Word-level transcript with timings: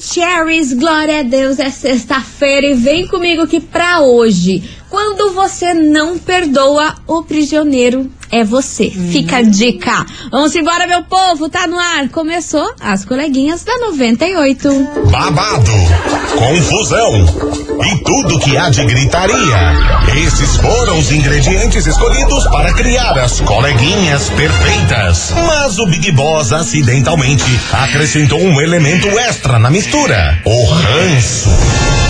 Maravicheries, 0.00 0.72
glória 0.72 1.20
a 1.20 1.22
Deus, 1.22 1.58
é 1.58 1.68
sexta-feira 1.68 2.66
e 2.68 2.74
vem 2.74 3.06
comigo 3.06 3.46
que 3.46 3.60
pra 3.60 4.00
hoje, 4.00 4.62
quando 4.88 5.34
você 5.34 5.74
não 5.74 6.18
perdoa, 6.18 6.94
o 7.06 7.22
prisioneiro 7.22 8.10
é 8.30 8.44
você. 8.44 8.90
Fica 8.90 9.38
a 9.38 9.42
dica. 9.42 10.06
Vamos 10.30 10.54
embora, 10.54 10.86
meu 10.86 11.02
povo, 11.04 11.48
tá 11.48 11.66
no 11.66 11.78
ar. 11.78 12.08
Começou 12.08 12.72
as 12.80 13.04
coleguinhas 13.04 13.64
da 13.64 13.76
98. 13.78 14.68
babado, 15.10 15.70
confusão 16.36 17.60
e 17.84 18.04
tudo 18.04 18.38
que 18.40 18.56
há 18.56 18.68
de 18.70 18.84
gritaria. 18.84 19.58
Esses 20.24 20.56
foram 20.56 20.98
os 20.98 21.10
ingredientes 21.10 21.86
escolhidos 21.86 22.44
para 22.48 22.72
criar 22.74 23.18
as 23.18 23.40
coleguinhas 23.40 24.30
perfeitas. 24.30 25.32
Mas 25.46 25.78
o 25.78 25.86
Big 25.86 26.12
Boss 26.12 26.52
acidentalmente 26.52 27.44
acrescentou 27.72 28.40
um 28.40 28.60
elemento 28.60 29.08
extra 29.18 29.58
na 29.58 29.70
mistura: 29.70 30.40
o 30.44 30.64
ranço. 30.66 32.09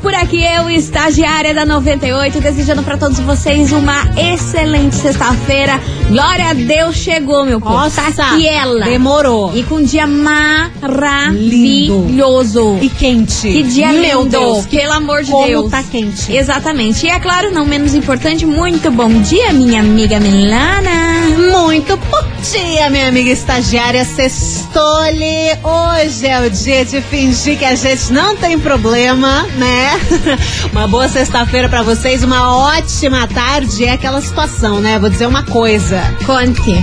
por 0.00 0.14
aqui 0.14 0.42
eu, 0.42 0.70
estagiária 0.70 1.52
da 1.52 1.66
98, 1.66 2.40
desejando 2.40 2.82
para 2.82 2.96
todos 2.96 3.18
vocês 3.20 3.70
uma 3.72 4.02
excelente 4.16 4.96
sexta-feira. 4.96 5.80
Glória 6.10 6.50
a 6.50 6.54
Deus, 6.54 6.96
chegou, 6.96 7.44
meu 7.44 7.60
povo. 7.60 7.72
Nossa, 7.72 8.02
tá 8.10 8.32
aqui 8.32 8.48
ela. 8.48 8.84
demorou. 8.84 9.52
E 9.54 9.62
com 9.62 9.76
um 9.76 9.84
dia 9.84 10.08
maravilhoso. 10.08 12.78
E 12.82 12.88
quente. 12.88 13.48
Que 13.48 13.62
dia 13.62 13.92
Meu 13.92 14.22
lindo, 14.22 14.30
Deus, 14.30 14.66
que 14.66 14.76
pelo 14.76 14.92
amor 14.94 15.22
de 15.22 15.30
como 15.30 15.46
Deus. 15.46 15.70
tá 15.70 15.84
quente. 15.84 16.34
Exatamente. 16.34 17.06
E 17.06 17.10
é 17.10 17.20
claro, 17.20 17.52
não 17.52 17.64
menos 17.64 17.94
importante, 17.94 18.44
muito 18.44 18.90
bom 18.90 19.08
dia, 19.22 19.52
minha 19.52 19.78
amiga 19.80 20.18
Milana. 20.18 21.20
Muito 21.38 21.96
bom 21.96 22.22
dia, 22.50 22.90
minha 22.90 23.06
amiga 23.08 23.30
estagiária 23.30 24.04
Sextole. 24.04 25.20
Hoje 25.62 26.26
é 26.26 26.40
o 26.44 26.50
dia 26.50 26.84
de 26.84 27.00
fingir 27.02 27.56
que 27.56 27.64
a 27.64 27.76
gente 27.76 28.12
não 28.12 28.34
tem 28.34 28.58
problema, 28.58 29.46
né? 29.56 29.90
Uma 30.72 30.88
boa 30.88 31.08
sexta-feira 31.08 31.68
pra 31.68 31.82
vocês, 31.82 32.24
uma 32.24 32.56
ótima 32.56 33.28
tarde. 33.28 33.84
É 33.84 33.92
aquela 33.92 34.20
situação, 34.20 34.80
né? 34.80 34.98
Vou 34.98 35.08
dizer 35.08 35.26
uma 35.26 35.44
coisa. 35.44 35.99
Conte. 36.26 36.74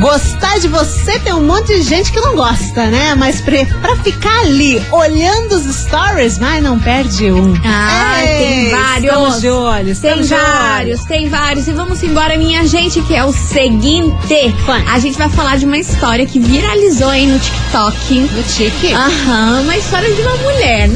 Gostar 0.00 0.58
de 0.58 0.68
você 0.68 1.18
tem 1.20 1.32
um 1.32 1.42
monte 1.42 1.68
de 1.68 1.82
gente 1.82 2.12
que 2.12 2.20
não 2.20 2.34
gosta, 2.36 2.86
né? 2.86 3.14
Mas 3.14 3.40
pra, 3.40 3.64
pra 3.80 3.96
ficar 3.96 4.40
ali 4.42 4.84
olhando 4.92 5.52
os 5.52 5.64
stories, 5.74 6.36
vai, 6.38 6.60
não 6.60 6.78
perde 6.78 7.32
um. 7.32 7.54
Ah, 7.64 8.22
Ei, 8.22 8.36
tem 8.38 8.70
vários. 8.70 9.04
Estamos 9.12 9.40
de 9.40 9.48
olho, 9.48 9.96
Tem 9.96 10.20
de 10.22 10.34
olho. 10.34 10.42
vários, 10.42 11.04
tem 11.04 11.28
vários. 11.30 11.66
E 11.68 11.72
vamos 11.72 12.02
embora, 12.02 12.36
minha 12.36 12.66
gente, 12.66 13.00
que 13.02 13.14
é 13.14 13.24
o 13.24 13.32
seguinte. 13.32 14.54
Quanto? 14.66 14.88
A 14.90 14.98
gente 14.98 15.16
vai 15.16 15.30
falar 15.30 15.56
de 15.56 15.64
uma 15.64 15.78
história 15.78 16.26
que 16.26 16.38
viralizou 16.38 17.08
aí 17.08 17.26
no 17.26 17.38
TikTok. 17.38 18.14
No 18.20 18.42
tique. 18.42 18.92
Aham, 18.92 19.62
uma 19.62 19.76
história 19.76 20.12
de 20.12 20.20
uma 20.20 20.36
mulher 20.36 20.90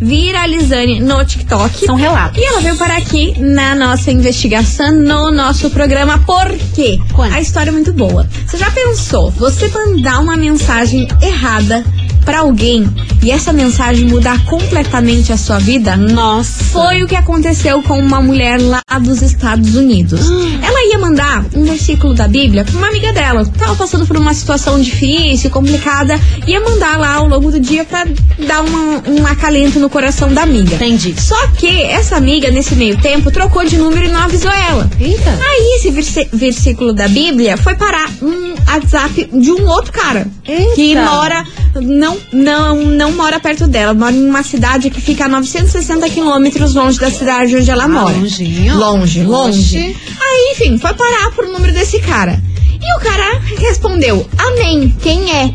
viralizando 0.00 1.00
no 1.00 1.24
TikTok. 1.24 1.86
São 1.86 1.96
relatos. 1.96 2.38
E 2.40 2.44
ela 2.44 2.60
veio 2.60 2.76
parar 2.76 2.98
aqui 2.98 3.34
na 3.40 3.74
nossa 3.74 4.12
investigação, 4.12 4.92
no 4.92 5.32
nosso 5.32 5.70
programa. 5.70 6.18
Por 6.20 6.56
quê? 6.74 6.98
Quanto? 7.12 7.34
A 7.34 7.40
história 7.40 7.70
é 7.70 7.72
muito 7.72 7.92
boa. 7.92 8.28
Você 8.46 8.56
já 8.56 8.70
pensou, 8.70 9.30
você 9.32 9.68
mandar 9.68 10.20
uma 10.20 10.36
mensagem 10.36 11.06
errada 11.20 11.84
pra 12.24 12.40
alguém 12.40 12.88
e 13.22 13.30
essa 13.30 13.52
mensagem 13.52 14.06
mudar 14.06 14.44
completamente 14.46 15.32
a 15.32 15.36
sua 15.36 15.58
vida? 15.58 15.96
Nossa. 15.96 16.64
Foi 16.64 17.02
o 17.02 17.06
que 17.06 17.14
aconteceu 17.16 17.82
com 17.82 17.98
uma 17.98 18.20
mulher 18.20 18.60
lá 18.60 18.82
dos 19.00 19.22
Estados 19.22 19.74
Unidos. 19.74 20.20
Ela 20.62 20.71
ia 20.92 20.98
mandar 20.98 21.44
um 21.54 21.64
versículo 21.64 22.14
da 22.14 22.28
Bíblia 22.28 22.64
pra 22.64 22.76
uma 22.76 22.88
amiga 22.88 23.12
dela. 23.12 23.44
Tava 23.58 23.74
passando 23.74 24.06
por 24.06 24.16
uma 24.16 24.34
situação 24.34 24.80
difícil, 24.80 25.50
complicada. 25.50 26.20
Ia 26.46 26.60
mandar 26.60 26.98
lá 26.98 27.14
ao 27.14 27.26
longo 27.26 27.50
do 27.50 27.58
dia 27.58 27.84
pra 27.84 28.06
dar 28.46 28.62
uma, 28.62 29.02
um 29.08 29.26
acalento 29.26 29.78
no 29.78 29.88
coração 29.88 30.32
da 30.32 30.42
amiga. 30.42 30.74
Entendi. 30.74 31.14
Só 31.18 31.48
que 31.48 31.82
essa 31.82 32.16
amiga, 32.16 32.50
nesse 32.50 32.74
meio 32.74 32.96
tempo, 32.98 33.30
trocou 33.30 33.64
de 33.64 33.78
número 33.78 34.04
e 34.06 34.08
não 34.08 34.20
avisou 34.20 34.52
ela. 34.52 34.88
Eita. 35.00 35.30
Aí 35.30 35.76
esse 35.76 35.90
versículo 36.32 36.92
da 36.92 37.08
Bíblia 37.08 37.56
foi 37.56 37.74
parar 37.74 38.10
um 38.20 38.54
WhatsApp 38.68 39.30
de 39.32 39.50
um 39.50 39.66
outro 39.66 39.92
cara. 39.92 40.26
Eita. 40.46 40.74
Que 40.74 40.94
mora. 40.94 41.44
Não, 41.74 42.18
não, 42.32 42.76
não 42.76 43.12
mora 43.12 43.40
perto 43.40 43.66
dela. 43.66 43.94
Mora 43.94 44.12
em 44.14 44.28
uma 44.28 44.42
cidade 44.42 44.90
que 44.90 45.00
fica 45.00 45.24
a 45.24 45.28
960 45.28 46.08
quilômetros 46.10 46.74
longe 46.74 46.98
da 46.98 47.10
cidade 47.10 47.56
onde 47.56 47.70
ela 47.70 47.88
mora. 47.88 48.14
longinho. 48.14 48.76
Longe, 48.76 49.22
longe. 49.22 49.78
Longe. 49.78 49.96
Aí, 50.20 50.52
enfim, 50.52 50.78
foi 50.82 50.92
parar 50.94 51.30
pro 51.32 51.50
número 51.50 51.72
desse 51.72 51.98
cara. 52.00 52.38
E 52.80 52.96
o 52.96 53.00
cara 53.00 53.40
respondeu: 53.58 54.28
Amém. 54.38 54.94
Quem 55.00 55.32
é? 55.34 55.52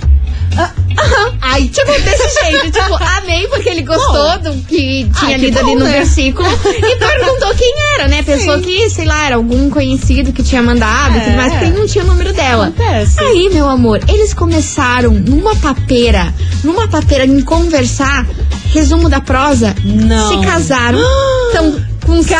Ah, 0.57 0.71
Aham. 0.99 1.37
Aí, 1.41 1.67
tipo, 1.69 1.91
desse 1.91 2.41
jeito, 2.41 2.71
tipo, 2.71 2.95
amei 3.17 3.47
porque 3.49 3.69
ele 3.69 3.83
gostou 3.83 4.39
do 4.39 4.53
que 4.63 5.07
tinha 5.19 5.37
que 5.37 5.45
lido 5.45 5.59
ali 5.59 5.67
bom, 5.73 5.75
no 5.79 5.85
né? 5.85 5.91
versículo 5.91 6.47
e 6.49 6.95
perguntou 6.95 7.53
quem 7.55 7.73
era, 7.93 8.07
né? 8.07 8.23
Pensou 8.23 8.59
que, 8.59 8.89
sei 8.89 9.05
lá, 9.05 9.25
era 9.27 9.35
algum 9.35 9.69
conhecido 9.69 10.33
que 10.33 10.41
tinha 10.41 10.63
mandado 10.63 11.15
e 11.17 11.21
tudo 11.21 11.35
mais, 11.35 11.53
É. 11.53 11.57
porque 11.59 11.77
não 11.77 11.85
tinha 11.85 12.03
o 12.03 12.07
número 12.07 12.33
dela. 12.33 12.67
Acontece. 12.75 13.19
Aí, 13.19 13.49
meu 13.53 13.69
amor, 13.69 13.99
eles 14.07 14.33
começaram 14.33 15.11
numa 15.11 15.55
papeira, 15.57 16.33
numa 16.63 16.87
papeira 16.87 17.25
em 17.25 17.41
conversar, 17.41 18.25
resumo 18.73 19.07
da 19.09 19.21
prosa, 19.21 19.75
Não. 19.83 20.29
se 20.29 20.43
casaram, 20.47 20.97
estão 21.51 21.79
com 22.03 22.23
seis 22.23 22.37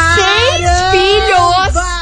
filhos, 0.92 1.38
Caramba! 1.74 1.97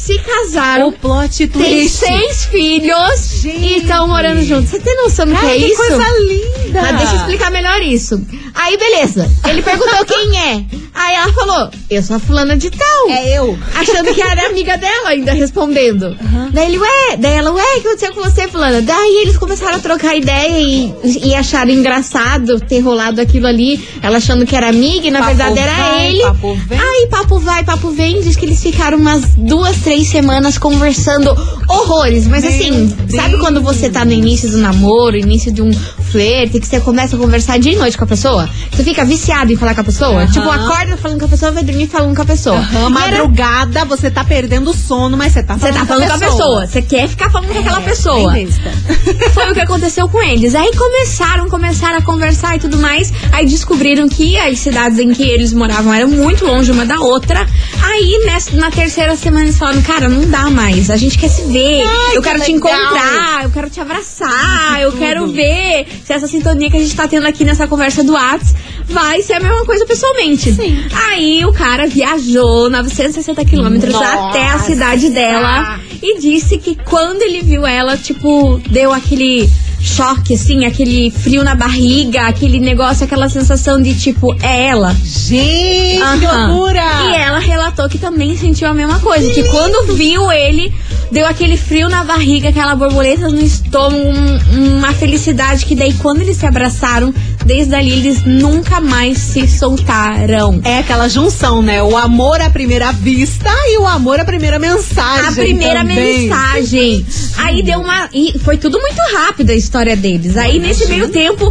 Se 0.00 0.18
casaram. 0.18 0.88
O 0.88 0.92
plot 0.92 1.46
Tem 1.46 1.48
twist. 1.48 1.90
seis 1.98 2.44
filhos 2.46 3.40
Gente. 3.42 3.56
e 3.56 3.78
estão 3.78 4.08
morando 4.08 4.42
juntos. 4.42 4.70
Você 4.70 4.80
tem 4.80 4.96
noção 4.96 5.26
do 5.26 5.34
que 5.36 5.46
é 5.46 5.56
que 5.56 5.66
isso? 5.66 5.76
coisa 5.76 6.04
linda. 6.20 6.59
Mas 6.72 6.96
deixa 6.98 7.12
eu 7.14 7.18
explicar 7.20 7.50
melhor 7.50 7.80
isso. 7.82 8.20
Aí, 8.54 8.76
beleza. 8.76 9.30
Ele 9.48 9.62
perguntou 9.62 10.04
quem 10.04 10.38
é. 10.38 10.64
Aí 10.92 11.14
ela 11.14 11.32
falou, 11.32 11.70
eu 11.88 12.02
sou 12.02 12.16
a 12.16 12.18
fulana 12.18 12.56
de 12.56 12.68
tal. 12.70 13.08
É 13.10 13.38
eu. 13.38 13.56
Achando 13.74 14.12
que 14.12 14.20
era 14.20 14.46
amiga 14.48 14.76
dela, 14.76 15.10
ainda 15.10 15.32
respondendo. 15.32 16.16
Daí 16.52 16.66
ele, 16.66 16.78
ué, 16.78 17.16
daí 17.16 17.32
ela, 17.34 17.52
ué, 17.52 17.62
o 17.62 17.80
que 17.80 17.88
aconteceu 17.88 18.12
com 18.14 18.22
você, 18.22 18.48
fulana? 18.48 18.82
Daí 18.82 19.22
eles 19.22 19.36
começaram 19.38 19.76
a 19.76 19.78
trocar 19.78 20.16
ideia 20.16 20.58
e, 20.60 20.92
e 21.28 21.34
acharam 21.34 21.70
engraçado 21.70 22.60
ter 22.60 22.80
rolado 22.80 23.20
aquilo 23.20 23.46
ali, 23.46 23.82
ela 24.02 24.16
achando 24.18 24.44
que 24.44 24.54
era 24.56 24.68
amiga 24.68 25.06
e 25.06 25.10
na 25.10 25.20
Papo 25.20 25.34
verdade 25.36 25.58
era 25.60 25.72
vai, 25.74 26.06
ele. 26.08 26.22
papo 26.22 26.54
vem. 26.66 26.78
Aí 26.80 27.06
papo 27.08 27.38
vai, 27.38 27.64
papo 27.64 27.90
vem, 27.90 28.20
diz 28.20 28.34
que 28.36 28.44
eles 28.44 28.60
ficaram 28.62 28.98
umas 28.98 29.22
duas, 29.36 29.76
três 29.78 30.08
semanas 30.08 30.58
conversando 30.58 31.30
horrores. 31.68 32.26
Mas 32.26 32.42
Meu 32.42 32.52
assim, 32.52 32.88
sabe 33.08 33.30
Deus. 33.30 33.40
quando 33.40 33.62
você 33.62 33.88
tá 33.88 34.04
no 34.04 34.12
início 34.12 34.50
do 34.50 34.58
namoro, 34.58 35.16
início 35.16 35.52
de 35.52 35.62
um 35.62 35.70
flerte, 36.10 36.59
que 36.60 36.66
você 36.66 36.80
começa 36.80 37.16
a 37.16 37.18
conversar 37.18 37.58
dia 37.58 37.72
e 37.72 37.76
noite 37.76 37.96
com 37.98 38.04
a 38.04 38.06
pessoa? 38.06 38.48
Você 38.70 38.84
fica 38.84 39.04
viciado 39.04 39.52
em 39.52 39.56
falar 39.56 39.74
com 39.74 39.80
a 39.80 39.84
pessoa? 39.84 40.22
Aham. 40.22 40.26
Tipo, 40.30 40.50
acorda 40.50 40.96
falando 40.96 41.18
com 41.18 41.24
a 41.24 41.28
pessoa, 41.28 41.52
vai 41.52 41.64
dormir 41.64 41.86
falando 41.88 42.14
com 42.14 42.22
a 42.22 42.26
pessoa. 42.26 42.56
Aham, 42.58 42.68
E 42.72 42.74
era- 42.76 42.90
madrugada, 42.90 43.84
você 43.84 44.10
tá 44.10 44.22
perdendo 44.24 44.70
o 44.70 44.74
sono, 44.74 45.16
mas 45.16 45.32
você 45.32 45.42
tá 45.42 45.54
Você 45.54 45.60
falando, 45.72 45.78
tá 45.80 45.86
falando 45.86 46.06
com 46.08 46.14
a 46.14 46.18
pessoa. 46.18 46.66
Você 46.66 46.82
quer 46.82 47.08
ficar 47.08 47.30
falando 47.30 47.52
com 47.52 47.58
aquela 47.58 47.80
É, 47.80 47.84
pessoa. 47.84 48.32
Foi 49.34 49.50
o 49.50 49.54
que 49.54 49.60
aconteceu 49.60 50.08
com 50.08 50.22
eles. 50.22 50.54
Aí 50.54 50.70
começaram, 50.76 51.48
começaram 51.48 51.98
a 51.98 52.02
conversar 52.02 52.56
e 52.56 52.58
tudo 52.60 52.78
mais. 52.78 53.12
Aí 53.32 53.46
descobriram 53.46 54.08
que 54.08 54.36
as 54.38 54.58
cidades 54.58 54.98
em 54.98 55.12
que 55.12 55.22
eles 55.22 55.52
moravam 55.52 55.92
eram 55.92 56.08
muito 56.08 56.44
longe 56.44 56.70
uma 56.70 56.84
da 56.84 57.00
outra. 57.00 57.46
Aí, 57.82 58.22
nessa, 58.26 58.54
na 58.56 58.70
terceira 58.70 59.16
semana, 59.16 59.44
eles 59.44 59.58
falaram: 59.58 59.82
Cara, 59.82 60.08
não 60.08 60.28
dá 60.28 60.50
mais. 60.50 60.90
A 60.90 60.96
gente 60.96 61.18
quer 61.18 61.28
se 61.28 61.42
ver. 61.44 61.82
Ai, 61.86 62.16
eu 62.16 62.22
que 62.22 62.28
quero 62.28 62.40
te 62.40 62.52
legal. 62.52 62.70
encontrar. 62.72 63.44
Eu 63.44 63.50
quero 63.50 63.70
te 63.70 63.80
abraçar. 63.80 64.80
Eu 64.80 64.92
quero 64.92 65.26
ver 65.28 65.86
se 66.04 66.12
essa 66.12 66.26
sintonia 66.26 66.49
que 66.56 66.76
a 66.76 66.80
gente 66.80 66.94
tá 66.94 67.06
tendo 67.06 67.26
aqui 67.26 67.44
nessa 67.44 67.66
conversa 67.66 68.02
do 68.02 68.12
Whats 68.12 68.54
vai 68.86 69.22
ser 69.22 69.34
a 69.34 69.40
mesma 69.40 69.64
coisa 69.64 69.86
pessoalmente. 69.86 70.52
Sim. 70.52 70.84
Aí 71.08 71.44
o 71.44 71.52
cara 71.52 71.86
viajou 71.86 72.68
960 72.68 73.44
quilômetros 73.44 73.94
até 73.94 74.48
a 74.48 74.58
cidade 74.58 75.10
dela 75.10 75.78
e 76.02 76.18
disse 76.18 76.58
que 76.58 76.74
quando 76.74 77.22
ele 77.22 77.42
viu 77.42 77.66
ela, 77.66 77.96
tipo, 77.96 78.60
deu 78.70 78.92
aquele 78.92 79.48
choque, 79.82 80.34
assim, 80.34 80.64
aquele 80.64 81.10
frio 81.10 81.42
na 81.42 81.54
barriga, 81.54 82.22
aquele 82.26 82.60
negócio, 82.60 83.04
aquela 83.04 83.28
sensação 83.28 83.80
de 83.80 83.94
tipo, 83.94 84.34
é 84.42 84.66
ela. 84.66 84.94
Gente, 85.04 85.98
que 86.18 86.26
Aham. 86.26 86.48
loucura! 86.48 86.82
E 87.10 87.14
ela 87.16 87.38
relatou 87.38 87.88
que 87.88 87.98
também 87.98 88.36
sentiu 88.36 88.68
a 88.68 88.74
mesma 88.74 88.98
coisa, 89.00 89.32
que 89.32 89.42
quando 89.44 89.94
viu 89.94 90.30
ele, 90.30 90.72
deu 91.10 91.26
aquele 91.26 91.56
frio 91.56 91.88
na 91.88 92.04
barriga, 92.04 92.50
aquela 92.50 92.74
borboleta 92.74 93.28
no 93.28 93.40
estômago, 93.40 93.96
um- 93.96 94.78
uma 94.78 94.92
felicidade 94.92 95.64
que 95.64 95.74
daí 95.74 95.92
quando 95.94 96.20
eles 96.20 96.36
se 96.36 96.46
abraçaram, 96.46 97.12
desde 97.44 97.74
ali 97.74 97.90
eles 97.92 98.22
nunca 98.24 98.80
mais 98.80 99.18
se 99.18 99.46
soltaram. 99.48 100.60
É 100.64 100.78
aquela 100.78 101.08
junção, 101.08 101.62
né? 101.62 101.82
O 101.82 101.96
amor 101.96 102.40
à 102.40 102.50
primeira 102.50 102.92
vista 102.92 103.50
e 103.66 103.78
o 103.78 103.86
amor 103.86 104.20
à 104.20 104.24
primeira 104.24 104.58
mensagem. 104.58 105.28
A 105.28 105.32
primeira 105.32 105.80
também. 105.80 106.28
mensagem. 106.28 107.06
Aí 107.42 107.62
deu 107.62 107.80
uma. 107.80 108.08
E 108.12 108.38
foi 108.38 108.56
tudo 108.56 108.78
muito 108.78 109.00
rápido 109.16 109.50
a 109.50 109.54
história 109.54 109.96
deles. 109.96 110.36
Aí 110.36 110.58
nesse 110.58 110.86
meio 110.88 111.08
tempo 111.08 111.50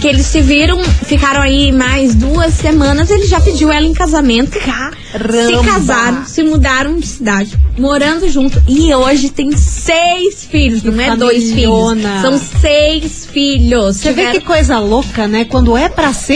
que 0.00 0.06
eles 0.06 0.26
se 0.26 0.40
viram, 0.40 0.82
ficaram 0.82 1.40
aí 1.40 1.72
mais 1.72 2.14
duas 2.14 2.54
semanas, 2.54 3.10
ele 3.10 3.26
já 3.26 3.40
pediu 3.40 3.70
ela 3.70 3.86
em 3.86 3.92
casamento. 3.92 4.58
Caramba! 5.18 5.58
Se 5.62 5.64
casaram, 5.64 6.24
se 6.26 6.42
mudaram 6.42 6.98
de 6.98 7.06
cidade, 7.06 7.56
morando 7.78 8.28
junto. 8.28 8.60
E 8.68 8.92
hoje 8.92 9.30
tem 9.30 9.56
seis 9.56 10.44
filhos, 10.44 10.82
não 10.82 11.00
é 11.00 11.16
dois 11.16 11.52
filhos. 11.52 12.02
São 12.20 12.38
seis 12.60 13.26
filhos. 13.26 13.96
Você 13.98 14.08
vê 14.12 14.14
Tiveram- 14.24 14.32
que 14.40 14.44
coisa 14.46 14.78
louca, 14.80 15.26
né? 15.28 15.44
Quando 15.44 15.76
é 15.76 15.88
pra 15.88 16.12
ser, 16.12 16.34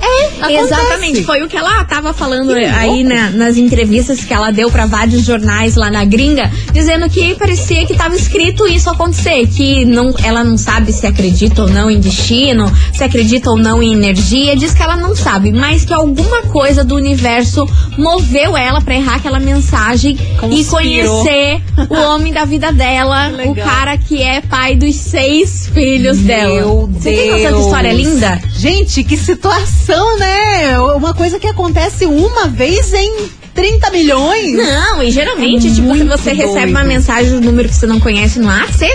é, 0.00 0.26
acontece. 0.38 0.54
Exatamente, 0.64 1.22
foi 1.24 1.42
o 1.42 1.48
que 1.48 1.56
ela 1.56 1.82
tava 1.84 2.12
falando 2.12 2.54
Que 2.54 2.64
aí 2.64 3.02
na- 3.02 3.30
nas 3.30 3.56
entrevistas 3.56 4.22
que 4.24 4.32
ela 4.32 4.50
deu 4.52 4.70
pra 4.70 4.86
vários 4.86 5.24
jornais 5.24 5.74
lá 5.74 5.90
na 5.90 6.04
gringa, 6.04 6.50
dizendo 6.72 7.08
que 7.10 7.34
parecia 7.34 7.84
que 7.84 7.94
tava 7.94 8.14
escrito 8.14 8.66
isso 8.66 8.88
acontecer, 8.90 9.46
que 9.48 9.84
não, 9.84 10.14
ela 10.22 10.44
não 10.44 10.56
sabe 10.56 10.92
se 10.92 11.06
acredita 11.06 11.62
ou 11.62 11.68
não 11.68 11.90
em 11.90 11.98
destino, 11.98 12.70
se 12.92 13.02
acredita 13.02 13.50
ou 13.50 13.56
não 13.58 13.82
em 13.82 13.92
energia, 13.92 14.54
diz 14.54 14.72
que 14.72 14.82
ela 14.82 14.96
não 14.96 15.16
sabe, 15.16 15.50
mas 15.52 15.84
que 15.84 15.92
alguma 15.92 16.42
coisa 16.42 16.84
do 16.84 16.94
universo 16.94 17.66
moveu 17.98 18.19
ela 18.56 18.80
pra 18.80 18.94
errar 18.94 19.16
aquela 19.16 19.40
mensagem 19.40 20.12
e 20.16 20.64
Conspirou. 20.64 20.70
conhecer 20.70 21.62
o 21.88 21.94
homem 22.14 22.32
da 22.32 22.44
vida 22.44 22.72
dela, 22.72 23.30
o 23.46 23.54
cara 23.54 23.96
que 23.96 24.22
é 24.22 24.40
pai 24.40 24.76
dos 24.76 24.94
seis 24.96 25.68
filhos 25.72 26.18
dela. 26.18 26.54
Meu 26.54 26.86
Você 26.92 27.12
tem 27.12 27.30
noção 27.42 27.60
história 27.60 27.94
Deus. 27.94 28.02
linda? 28.08 28.40
Gente, 28.56 29.02
que 29.04 29.16
situação, 29.16 30.18
né? 30.18 30.78
Uma 30.96 31.14
coisa 31.14 31.38
que 31.38 31.46
acontece 31.46 32.04
uma 32.06 32.46
vez 32.46 32.92
em 32.92 33.28
30 33.54 33.90
milhões. 33.90 34.52
Não, 34.54 35.02
e 35.02 35.10
geralmente, 35.10 35.66
É 35.66 35.70
tipo, 35.70 35.82
muito 35.88 36.06
você 36.06 36.32
recebe 36.32 36.70
uma 36.70 36.80
doido. 36.80 36.88
mensagem 36.94 37.30
do 37.32 37.40
número 37.40 37.68
que 37.68 37.74
você 37.74 37.86
não 37.86 37.98
conhece 38.00 38.38
no 38.38 38.48
ar, 38.48 38.66
você 38.72 38.86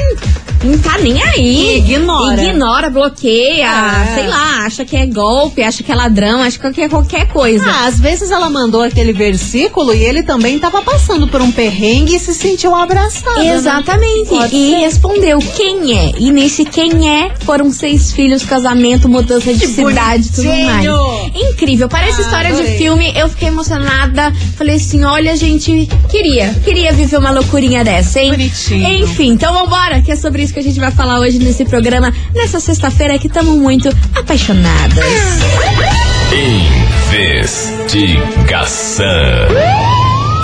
não 0.66 0.78
tá 0.80 0.98
nem 0.98 1.22
aí. 1.22 1.78
Ignora. 1.78 2.44
Ignora, 2.44 2.90
bloqueia, 2.90 3.68
É. 3.68 4.16
sei 4.16 4.28
lá, 4.28 4.66
acha 4.66 4.84
que 4.86 4.96
é 4.96 5.06
golpe, 5.06 5.62
acha 5.64 5.84
que 5.84 5.92
é 5.92 5.96
ladrão, 5.96 6.42
acha 6.42 6.58
que 6.72 6.82
é 6.82 6.90
qualquer 6.90 7.28
coisa. 7.28 7.66
Ah, 7.68 7.86
às 7.88 8.00
vezes 8.00 8.32
ela 8.32 8.50
mandou 8.50 8.82
aquele 8.82 9.14
versículo 9.14 9.94
e 9.94 10.04
ele 10.04 10.24
também 10.24 10.58
tava 10.60 10.82
passando 10.82 11.28
por 11.28 11.42
um 11.42 11.52
perrengue 11.52 12.16
e 12.16 12.20
se 12.20 12.34
sentiu 12.34 12.74
abraçado. 12.76 13.40
né? 13.40 13.56
Exatamente. 13.56 14.30
Pode 14.30 14.56
E 14.56 14.72
ser. 14.72 14.78
respondeu 14.80 15.40
quem 15.56 15.98
é. 15.98 16.12
E 16.18 16.32
nesse 16.32 16.66
quem 16.66 17.10
é 17.10 17.32
foram 17.46 17.72
seis 17.72 18.12
filhos, 18.12 18.44
casamento, 18.44 19.08
mudança 19.10 19.54
de 19.54 19.60
Que 19.60 19.68
cidade 19.68 20.28
e 20.28 20.32
tudo 20.32 20.48
mais. 20.48 20.86
bonitinho. 20.88 21.52
Incrível. 21.52 21.88
Parece 21.90 22.22
Ah, 22.22 22.26
história 22.26 22.50
de 22.52 22.60
adorei. 22.60 22.78
filme. 22.78 23.14
Eu 23.16 23.30
fiquei 23.30 23.48
emocionada. 23.50 24.34
Falei 24.58 24.76
assim: 24.78 25.04
olha, 25.04 25.36
gente, 25.36 25.88
queria. 26.10 26.54
Queria 26.64 26.92
viver 26.94 27.18
uma 27.18 27.32
loucurinha 27.32 27.84
dessa, 27.84 28.20
hein? 28.20 28.32
Bonitinho. 28.32 29.04
Enfim, 29.04 29.30
então 29.32 29.54
vambora, 29.54 30.02
que 30.02 30.12
é 30.12 30.16
sobre 30.16 30.44
isso 30.44 30.54
que 30.56 30.60
a 30.62 30.64
gente 30.64 30.80
vai 30.80 30.90
falar 30.90 31.20
hoje 31.20 31.38
nesse 31.38 31.66
programa, 31.66 32.14
nessa 32.34 32.62
sexta-feira 32.62 33.20
que 33.20 33.28
estamos 33.28 33.58
muito 33.58 33.90
apaixonadas. 34.16 35.04
Investigação. 37.12 39.06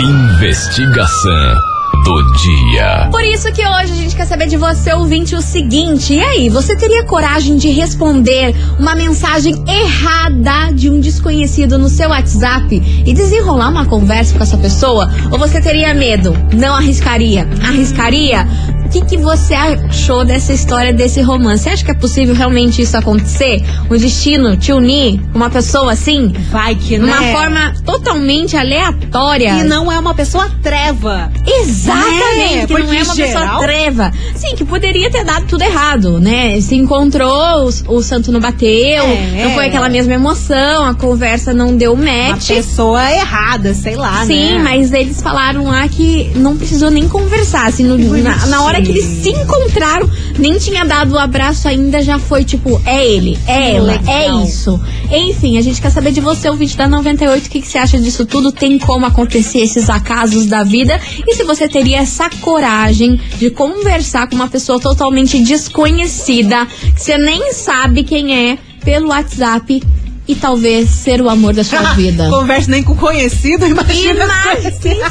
Investigação 0.01 1.55
do 2.03 2.33
dia. 2.33 3.07
Por 3.09 3.23
isso 3.23 3.51
que 3.53 3.61
hoje 3.61 3.93
a 3.93 3.95
gente 3.95 4.15
quer 4.15 4.25
saber 4.25 4.47
de 4.47 4.57
você, 4.57 4.91
ouvinte, 4.93 5.33
o 5.33 5.41
seguinte: 5.41 6.15
e 6.15 6.19
aí, 6.19 6.49
você 6.49 6.75
teria 6.75 7.05
coragem 7.05 7.55
de 7.55 7.69
responder 7.69 8.53
uma 8.77 8.95
mensagem 8.95 9.63
errada 9.65 10.73
de 10.73 10.89
um 10.89 10.99
desconhecido 10.99 11.77
no 11.77 11.87
seu 11.87 12.09
WhatsApp 12.09 12.81
e 13.05 13.13
desenrolar 13.13 13.69
uma 13.69 13.85
conversa 13.85 14.35
com 14.35 14.43
essa 14.43 14.57
pessoa? 14.57 15.09
Ou 15.31 15.37
você 15.37 15.61
teria 15.61 15.93
medo? 15.93 16.35
Não 16.53 16.75
arriscaria? 16.75 17.47
Arriscaria? 17.63 18.45
O 18.91 18.93
que, 18.93 19.05
que 19.05 19.17
você 19.17 19.53
achou 19.53 20.25
dessa 20.25 20.51
história, 20.51 20.91
desse 20.91 21.21
romance? 21.21 21.63
Você 21.63 21.69
acha 21.69 21.85
que 21.85 21.91
é 21.91 21.93
possível 21.93 22.35
realmente 22.35 22.81
isso 22.81 22.97
acontecer? 22.97 23.63
O 23.89 23.95
destino 23.97 24.57
te 24.57 24.73
unir? 24.73 25.17
Uma 25.33 25.49
pessoa 25.49 25.93
assim? 25.93 26.33
Vai 26.51 26.75
que 26.75 26.97
De 26.99 27.05
uma 27.05 27.21
né? 27.21 27.31
forma 27.31 27.73
totalmente 27.85 28.57
aleatória. 28.57 29.51
E 29.59 29.63
não 29.63 29.89
é 29.89 29.97
uma 29.97 30.13
pessoa 30.13 30.49
treva. 30.61 31.31
Exatamente, 31.47 32.63
É, 32.63 32.67
que 32.67 32.73
não 32.73 32.93
é 32.93 33.01
uma 33.03 33.15
geral- 33.15 33.15
pessoa 33.45 33.59
treva. 33.59 34.11
Sim, 34.35 34.55
que 34.57 34.65
poderia 34.65 35.09
ter 35.09 35.23
dado 35.23 35.45
tudo 35.45 35.61
errado, 35.61 36.19
né? 36.19 36.59
Se 36.59 36.75
encontrou, 36.75 37.69
o, 37.87 37.95
o 37.95 38.03
santo 38.03 38.29
não 38.29 38.41
bateu, 38.41 38.69
É. 39.05 39.43
não 39.45 39.53
foi 39.53 39.67
aquela 39.67 39.87
mesma 39.87 40.15
emoção, 40.15 40.83
a 40.85 40.93
conversa 40.93 41.53
não 41.53 41.77
deu 41.77 41.93
Uma 41.93 42.03
match. 42.33 42.47
pessoa 42.49 43.09
errada, 43.09 43.73
sei 43.73 43.95
lá, 43.95 44.25
Sim, 44.25 44.55
né? 44.55 44.59
mas 44.61 44.91
eles 44.91 45.21
falaram 45.21 45.63
lá 45.63 45.87
que 45.87 46.29
não 46.35 46.57
precisou 46.57 46.91
nem 46.91 47.07
conversar. 47.07 47.67
Assim, 47.67 47.83
no- 47.85 47.97
na, 48.21 48.45
na 48.47 48.63
hora 48.63 48.80
que 48.83 48.91
eles 48.91 49.05
se 49.05 49.29
encontraram, 49.29 50.09
nem 50.37 50.57
tinha 50.57 50.83
dado 50.85 51.13
o 51.13 51.19
abraço 51.19 51.67
ainda, 51.67 52.01
já 52.01 52.19
foi 52.19 52.43
tipo, 52.43 52.81
é 52.85 53.05
ele, 53.05 53.37
é 53.47 53.75
ela, 53.75 53.93
legal. 53.93 54.13
é 54.13 54.43
isso. 54.45 54.79
Enfim, 55.11 55.57
a 55.57 55.61
gente 55.61 55.81
quer 55.81 55.89
saber 55.89 56.11
de 56.11 56.21
você, 56.21 56.49
o 56.49 56.55
vídeo 56.55 56.77
da 56.77 56.87
98, 56.87 57.45
o 57.45 57.49
que, 57.49 57.61
que 57.61 57.67
você 57.67 57.77
acha 57.77 57.99
disso 57.99 58.25
tudo? 58.25 58.51
Tem 58.51 58.77
como 58.77 59.05
acontecer 59.05 59.59
esses 59.59 59.89
acasos 59.89 60.45
da 60.45 60.63
vida? 60.63 60.99
E 61.27 61.35
se 61.35 61.43
você 61.43 61.67
teria 61.67 61.99
essa 61.99 62.29
coragem 62.41 63.19
de 63.37 63.49
conversar 63.49 64.27
com 64.27 64.35
uma 64.35 64.47
pessoa 64.47 64.79
totalmente 64.79 65.39
desconhecida, 65.39 66.65
que 66.95 67.01
você 67.01 67.17
nem 67.17 67.53
sabe 67.53 68.03
quem 68.03 68.51
é, 68.51 68.57
pelo 68.83 69.09
WhatsApp 69.09 69.81
e 70.27 70.35
talvez 70.35 70.89
ser 70.89 71.21
o 71.21 71.29
amor 71.29 71.53
da 71.53 71.63
sua 71.63 71.81
vida? 71.93 72.29
Conversa 72.29 72.69
nem 72.71 72.83
com 72.83 72.95
conhecido, 72.95 73.65
imagina. 73.67 74.23
Imagina 74.23 75.09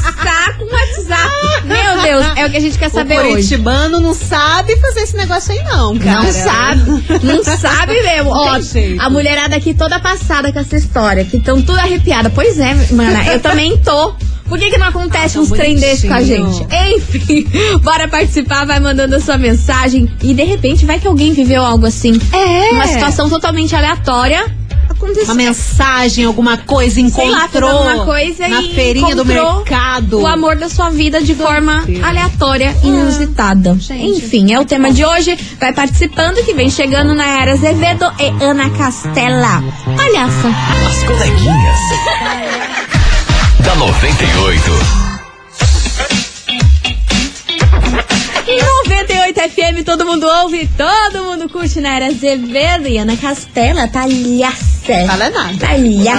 com 0.58 0.64
o 0.64 0.72
WhatsApp. 0.72 1.66
Meu 1.66 2.02
Deus, 2.02 2.26
é 2.36 2.46
o 2.46 2.50
que 2.50 2.56
a 2.56 2.60
gente 2.60 2.78
quer 2.78 2.88
O 2.88 2.90
saber 2.90 3.18
hoje. 3.18 3.28
curitibano 3.28 4.00
não 4.00 4.14
sabe 4.14 4.76
fazer 4.76 5.00
esse 5.00 5.16
negócio 5.16 5.52
aí, 5.52 5.62
não, 5.64 5.98
cara. 5.98 6.22
Não 6.22 6.32
sabe, 6.32 7.04
não 7.22 7.42
sabe 7.58 8.02
mesmo. 8.02 8.30
Ó, 8.30 8.58
a 8.98 9.10
mulherada 9.10 9.56
aqui 9.56 9.74
toda 9.74 9.98
passada 10.00 10.52
com 10.52 10.58
essa 10.58 10.76
história, 10.76 11.24
que 11.24 11.36
estão 11.38 11.60
tudo 11.60 11.78
arrepiada. 11.78 12.30
Pois 12.30 12.58
é, 12.58 12.74
mana, 12.92 13.24
eu 13.26 13.40
também 13.40 13.76
tô. 13.78 14.14
Por 14.48 14.58
que, 14.58 14.68
que 14.68 14.78
não 14.78 14.88
acontece 14.88 15.38
Ah, 15.38 15.42
uns 15.42 15.48
tão 15.48 15.58
trem 15.58 15.76
desse 15.76 16.08
com 16.08 16.14
a 16.14 16.22
gente? 16.22 16.66
Enfim, 16.96 17.46
bora 17.82 18.08
participar, 18.08 18.66
vai 18.66 18.80
mandando 18.80 19.14
a 19.14 19.20
sua 19.20 19.38
mensagem. 19.38 20.10
E 20.22 20.34
de 20.34 20.42
repente 20.42 20.84
vai 20.84 20.98
que 20.98 21.06
alguém 21.06 21.32
viveu 21.32 21.64
algo 21.64 21.86
assim. 21.86 22.20
É. 22.32 22.70
Uma 22.72 22.86
situação 22.88 23.28
totalmente 23.28 23.76
aleatória. 23.76 24.44
Aconteceu. 25.00 25.24
Uma 25.24 25.34
mensagem, 25.34 26.24
alguma 26.26 26.58
coisa, 26.58 27.00
encontrou 27.00 27.70
lá, 27.72 27.92
alguma 27.92 28.04
coisa 28.04 28.46
na 28.48 28.60
e 28.60 28.74
feirinha 28.74 29.16
do 29.16 29.24
mercado. 29.24 30.20
o 30.20 30.26
amor 30.26 30.56
da 30.56 30.68
sua 30.68 30.90
vida 30.90 31.22
de 31.22 31.34
forma 31.34 31.82
Deus. 31.86 32.04
aleatória 32.04 32.76
e 32.84 32.88
inusitada. 32.88 33.74
gente. 33.78 34.18
Enfim, 34.18 34.52
é 34.52 34.60
o 34.60 34.64
tema 34.64 34.92
de 34.92 35.04
hoje. 35.04 35.38
Vai 35.58 35.72
participando 35.72 36.44
que 36.44 36.52
vem 36.52 36.68
chegando 36.68 37.14
na 37.14 37.26
Era 37.40 37.52
Azevedo 37.52 38.04
e 38.18 38.44
Ana 38.44 38.68
Castela. 38.70 39.62
Palhaça. 39.96 40.48
As 40.86 41.02
coleguinhas. 41.04 41.78
da 43.64 43.74
98. 43.76 45.10
98 48.46 49.40
FM, 49.50 49.84
todo 49.84 50.04
mundo 50.04 50.26
ouve, 50.42 50.68
todo 50.76 51.24
mundo 51.24 51.48
curte 51.48 51.80
na 51.80 51.94
era 51.94 52.06
Azevedo 52.06 52.88
e 52.88 52.98
Ana 52.98 53.16
Castela, 53.16 53.86
talhaça. 54.90 55.12
Fala 55.12 55.30
nada. 55.30 55.66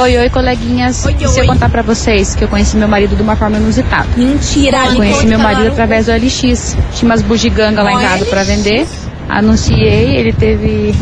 Oi, 0.00 0.18
oi, 0.18 0.30
coleguinhas. 0.30 1.04
Oi, 1.06 1.14
oi. 1.14 1.40
eu 1.40 1.46
contar 1.46 1.68
pra 1.68 1.82
vocês 1.82 2.34
que 2.34 2.42
eu 2.44 2.48
conheci 2.48 2.76
meu 2.76 2.88
marido 2.88 3.16
de 3.16 3.22
uma 3.22 3.36
forma 3.36 3.56
inusitada. 3.56 4.06
Mentira, 4.16 4.86
Eu 4.86 4.96
conheci 4.96 5.26
meu 5.26 5.38
marido 5.38 5.68
através 5.68 6.06
do 6.06 6.12
LX. 6.12 6.76
Tinha 6.94 7.10
umas 7.10 7.22
bugigangas 7.22 7.84
lá 7.84 7.92
em 7.92 7.98
casa 7.98 8.24
pra 8.26 8.42
vender. 8.44 8.86
Anunciei, 9.28 10.16
ele 10.16 10.32
teve 10.32 10.94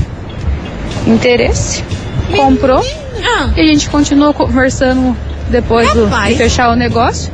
interesse, 1.07 1.83
comprou 2.37 2.85
Ah, 3.25 3.51
e 3.57 3.61
a 3.61 3.65
gente 3.65 3.91
continuou 3.91 4.33
conversando 4.33 5.17
depois 5.51 5.93
do, 5.93 6.07
de 6.07 6.35
fechar 6.37 6.71
o 6.71 6.77
negócio. 6.77 7.33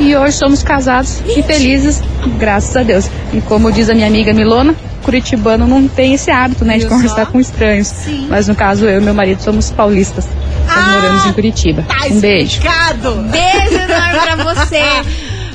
E 0.00 0.14
hoje 0.16 0.36
somos 0.36 0.62
casados 0.62 1.20
e 1.36 1.42
felizes, 1.42 2.02
graças 2.38 2.76
a 2.76 2.82
Deus. 2.82 3.08
E 3.32 3.40
como 3.40 3.70
diz 3.72 3.88
a 3.88 3.94
minha 3.94 4.06
amiga 4.06 4.32
Milona, 4.32 4.74
curitibano 5.02 5.66
não 5.66 5.86
tem 5.86 6.14
esse 6.14 6.30
hábito, 6.30 6.64
né, 6.64 6.78
de 6.78 6.86
conversar 6.86 7.26
com 7.26 7.38
estranhos. 7.40 7.88
Sim. 7.88 8.26
Mas 8.28 8.48
no 8.48 8.54
caso, 8.54 8.86
eu 8.86 9.00
e 9.00 9.04
meu 9.04 9.14
marido 9.14 9.40
somos 9.42 9.70
paulistas. 9.70 10.26
Nós 10.66 10.76
Ah, 10.76 10.92
moramos 11.00 11.26
em 11.26 11.32
Curitiba. 11.32 11.82
Tá 11.82 12.06
um 12.10 12.20
beijo. 12.20 12.58
explicado. 12.58 13.14
beijo 13.30 13.74
enorme 13.78 14.20
pra 14.24 14.54
você. 14.54 14.82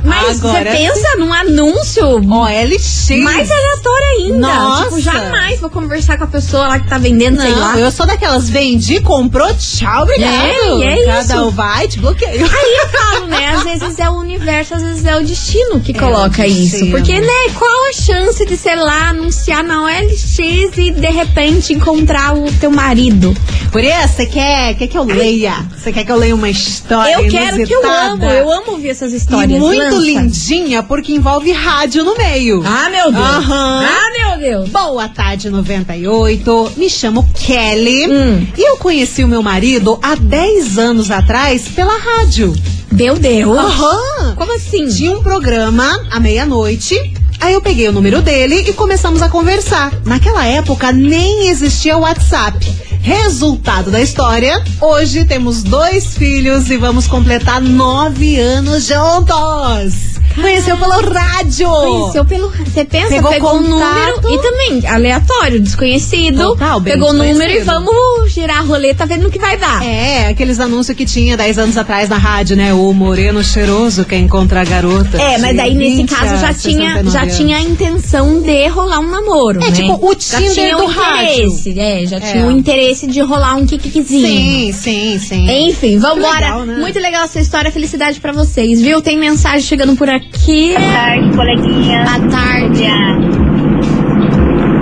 Mas 0.04 0.40
você 0.40 0.62
pensa 0.66 1.16
num 1.18 1.34
anúncio 1.34 2.06
OLX. 2.06 3.10
mais 3.22 3.50
aleatório 3.52 4.06
ainda. 4.20 4.38
Nossa. 4.40 4.84
Tipo, 4.86 5.00
jamais 5.02 5.60
vou 5.60 5.70
conversar 5.70 6.18
com 6.18 6.24
a 6.24 6.28
pessoa 6.28 6.68
lá 6.68 6.80
que 6.80 6.88
tá 6.88 6.98
vendendo, 6.98 7.42
sei 7.42 7.52
lá. 7.52 7.74
Não, 7.74 7.80
eu 7.80 7.92
sou 7.92 8.06
daquelas 8.06 8.50
vendi, 8.50 9.00
comprou, 9.02 9.54
tchau, 9.56 10.04
obrigado. 10.04 10.34
É, 10.34 10.84
é 11.02 11.06
Cada 11.06 11.22
isso. 11.22 11.46
um 11.46 11.50
vai, 11.52 11.88
te 11.88 12.00
bloqueio. 12.00 12.46
Aí 12.46 12.78
eu 12.82 12.88
falo, 13.00 13.26
né? 13.28 13.48
Às 13.50 13.64
vezes 13.64 14.00
é 14.00 14.10
o 14.10 14.14
universo, 14.14 14.76
às 14.76 14.82
vezes 14.82 15.06
é 15.06 15.18
o 15.18 15.24
destino 15.24 15.80
que 15.82 15.92
É 15.92 16.00
coloca 16.00 16.42
o 16.42 16.46
isso. 16.46 16.72
destino. 16.72 16.92
Porque, 16.92 17.20
né, 17.20 17.50
qual 17.58 17.90
a 17.90 17.94
chance 17.94 18.46
de, 18.46 18.56
sei 18.58 18.76
lá, 18.76 19.10
anunciar 19.10 19.64
na 19.64 19.84
OLX 19.84 20.40
e 20.40 20.92
de 20.92 21.08
repente 21.10 21.74
encontrar 21.74 22.36
o 22.36 22.52
teu 22.54 22.72
marido? 22.72 23.36
Por 23.72 23.84
isso, 23.84 24.08
você 24.16 24.26
quer, 24.26 24.74
quer 24.76 24.88
que 24.88 24.98
eu 24.98 25.04
leia? 25.04 25.54
Você 25.78 25.92
quer 25.92 26.04
que 26.04 26.12
eu 26.12 26.16
leia 26.18 26.34
uma 26.36 26.50
história 26.50 27.14
eu 27.14 27.30
quero 27.30 27.56
que 27.66 27.72
eu 27.74 27.82
inusitada? 27.82 28.26
amo, 28.26 28.26
eu 28.26 28.52
amo 28.52 28.72
ouvir 28.72 28.90
essas 28.90 29.14
histórias. 29.14 29.52
E 29.52 29.60
muito 29.90 30.06
lindinha, 30.06 30.84
porque 30.84 31.14
envolve 31.14 31.52
rádio 31.52 32.04
no 32.04 32.16
meio. 32.18 32.62
Ah, 32.66 32.90
meu 32.90 33.12
Deus. 33.12 33.24
Aham. 33.24 33.86
Ah, 33.86 34.12
meu 34.12 34.38
Deus. 34.40 34.70
Boa 34.70 35.08
tarde, 35.08 35.50
98. 35.50 36.74
Me 36.78 36.90
chamo 36.90 37.28
Kelly. 37.34 38.08
Hum. 38.08 38.48
E 38.58 38.62
eu 38.70 38.78
conheci 38.78 39.24
o 39.24 39.28
meu 39.28 39.42
marido 39.44 40.00
há 40.02 40.16
10 40.16 40.78
anos 40.78 41.12
atrás 41.12 41.68
pela 41.70 41.98
rádio. 41.98 42.54
Meu 42.92 43.16
Deus. 43.18 43.58
Aham. 43.58 44.36
Como 44.36 44.56
assim? 44.56 44.88
Tinha 44.88 45.12
um 45.12 45.22
programa 45.24 46.08
à 46.12 46.20
meia-noite. 46.20 46.96
Aí 47.40 47.54
eu 47.54 47.62
peguei 47.62 47.88
o 47.88 47.92
número 47.92 48.22
dele 48.22 48.66
e 48.68 48.74
começamos 48.74 49.22
a 49.22 49.30
conversar. 49.30 49.94
Naquela 50.06 50.46
época 50.46 50.92
nem 50.92 51.48
existia 51.48 51.96
o 51.98 52.02
WhatsApp. 52.02 52.89
Resultado 53.02 53.90
da 53.92 54.02
história: 54.02 54.64
hoje 54.82 55.26
temos 55.26 55.64
dois 55.64 56.18
filhos 56.18 56.70
e 56.70 56.78
vamos 56.78 57.08
completar 57.08 57.62
nove 57.62 58.40
anos 58.40 58.88
juntos. 58.88 60.09
Conheceu 60.36 60.78
pelo 60.78 61.02
rádio. 61.14 61.70
Conheceu 61.70 62.26
pelo. 62.26 62.50
Você 62.50 62.86
pensa, 62.86 63.10
Pegou 63.10 63.32
pegou 63.32 63.52
contato. 63.52 64.22
número 64.22 64.34
e 64.34 64.42
também 64.42 64.88
aleatório, 64.88 65.60
desconhecido. 65.60 66.38
Total, 66.38 66.82
pegou 66.82 67.10
o 67.10 67.14
número 67.14 67.52
e 67.52 67.60
vamos 67.60 68.32
girar 68.32 68.60
a 68.60 68.62
roleta 68.62 69.06
vendo 69.06 69.28
o 69.28 69.32
que 69.32 69.40
vai 69.40 69.58
dar. 69.58 69.84
É, 69.84 70.28
aqueles 70.28 70.60
anúncios 70.60 70.96
que 70.96 71.06
tinha 71.06 71.36
10 71.36 71.58
anos 71.58 71.78
atrás 71.78 72.10
na 72.10 72.18
rádio, 72.18 72.56
né? 72.56 72.74
O 72.74 72.94
moreno 72.94 73.44
cheiroso 73.44 74.06
quer 74.06 74.18
encontrar 74.18 74.62
a 74.62 74.66
garota. 74.66 75.22
É, 75.22 75.38
mas 75.38 75.56
daí 75.56 75.74
nesse 75.74 75.98
20 75.98 76.10
caso 76.10 76.38
já 76.38 76.50
a 76.50 76.54
tinha, 76.54 76.94
69 77.04 77.10
já 77.12 77.28
tinha 77.28 77.58
a 77.58 77.62
intenção 77.62 78.42
de 78.42 78.68
rolar 78.68 79.00
um 79.00 79.10
namoro. 79.10 79.62
É, 79.62 79.66
né? 79.66 79.72
tipo, 79.72 79.94
o 79.94 80.14
já 80.14 80.38
Tinder 80.38 80.54
tinha 80.54 80.78
do 80.78 80.84
um 80.84 80.92
interesse, 80.92 81.80
é, 81.80 82.06
já 82.06 82.20
tinha 82.20 82.46
o 82.46 82.52
interesse 82.52 83.08
de 83.08 83.22
rolar 83.22 83.56
um 83.56 83.66
kikikzinho. 83.66 84.28
Sim, 84.28 84.72
sim, 84.74 85.20
sim. 85.20 85.70
Enfim, 85.70 85.98
vambora. 85.98 86.40
legal, 86.40 86.66
né? 86.66 86.76
Muito 86.78 87.00
legal 87.00 87.24
essa 87.24 87.40
história, 87.40 87.72
felicidade 87.72 88.20
pra 88.20 88.32
vocês, 88.32 88.82
viu? 88.82 89.02
Tem 89.02 89.18
mensagem 89.18 89.62
chegando 89.62 89.96
por 89.96 90.10
aqui. 90.10 90.19
Boa 90.20 90.92
tarde, 90.92 91.36
coleguinha. 91.36 92.04
Boa 92.04 92.30
tarde. 92.30 92.86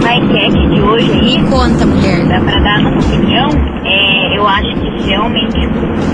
A 0.08 0.16
enquete 0.16 0.68
de 0.74 0.82
hoje 0.82 1.12
aí, 1.12 1.38
Me 1.44 1.50
conta, 1.50 1.86
mulher. 1.86 2.26
dá 2.28 2.40
pra 2.40 2.60
dar 2.60 2.76
a 2.78 2.82
nossa 2.82 3.08
opinião, 3.16 3.50
é, 3.50 3.77
eu 4.48 4.50
acho 4.50 4.76
que 4.78 5.10
realmente 5.10 5.60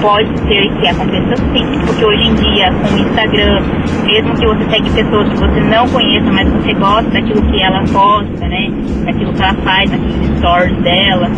pode 0.01 0.39
ser 0.39 0.67
que 0.79 0.87
aconteça 0.87 1.35
sim, 1.37 1.79
porque 1.85 2.03
hoje 2.03 2.23
em 2.23 2.33
dia, 2.33 2.71
com 2.71 2.95
o 2.95 2.99
Instagram, 2.99 3.61
mesmo 4.05 4.35
que 4.35 4.45
você 4.47 4.69
segue 4.71 4.89
pessoas 4.89 5.29
que 5.29 5.37
você 5.37 5.59
não 5.61 5.87
conheça, 5.89 6.31
mas 6.31 6.49
você 6.49 6.73
gosta 6.73 7.09
daquilo 7.11 7.41
que 7.43 7.61
ela 7.61 7.83
posta, 7.83 8.47
né? 8.47 8.71
Daquilo 9.05 9.33
que 9.33 9.43
ela 9.43 9.53
faz, 9.53 9.91
daqueles 9.91 10.37
stories 10.39 10.77
dela. 10.77 11.29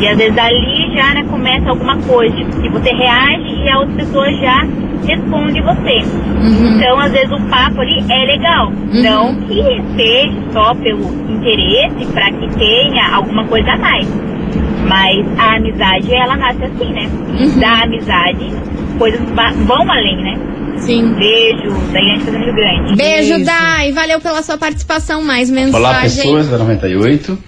E 0.00 0.08
às 0.08 0.16
vezes 0.16 0.38
ali 0.38 0.96
já 0.96 1.14
né, 1.14 1.24
começa 1.28 1.68
alguma 1.68 1.96
coisa, 1.98 2.34
que 2.34 2.68
você 2.70 2.90
reage 2.94 3.64
e 3.64 3.68
a 3.68 3.78
outra 3.80 3.94
pessoa 3.96 4.32
já 4.32 4.66
responde 5.06 5.60
você. 5.60 6.02
Então, 6.76 6.98
às 6.98 7.12
vezes, 7.12 7.30
o 7.30 7.40
papo 7.48 7.80
ali 7.80 8.04
é 8.10 8.24
legal. 8.24 8.72
Não 8.92 9.34
que 9.34 9.82
seja 9.96 10.32
só 10.52 10.74
pelo 10.74 11.02
interesse 11.30 12.06
para 12.12 12.30
que 12.32 12.48
tenha 12.54 13.14
alguma 13.14 13.44
coisa 13.44 13.72
a 13.72 13.76
mais. 13.76 14.08
Mas 14.88 15.26
a 15.38 15.56
amizade, 15.56 16.14
ela 16.14 16.36
nasce 16.36 16.64
assim, 16.64 16.92
né? 16.92 17.08
E 17.38 17.60
da 17.60 17.82
amizade, 17.82 18.52
coisas 18.98 19.20
vão 19.66 19.90
além, 19.90 20.16
né? 20.22 20.38
Sim. 20.78 21.12
Beijo, 21.14 21.74
Daiane 21.92 22.20
Fazendo 22.20 22.44
Rio 22.44 22.54
Grande. 22.54 22.96
Beijo, 22.96 23.28
Beijo. 23.34 23.44
Dai. 23.44 23.92
Valeu 23.92 24.20
pela 24.20 24.42
sua 24.42 24.56
participação. 24.56 25.22
Mais 25.22 25.50
mensagem. 25.50 25.76
Olá, 25.78 26.00
pessoas 26.02 26.48
da 26.48 26.56
98. 26.58 27.38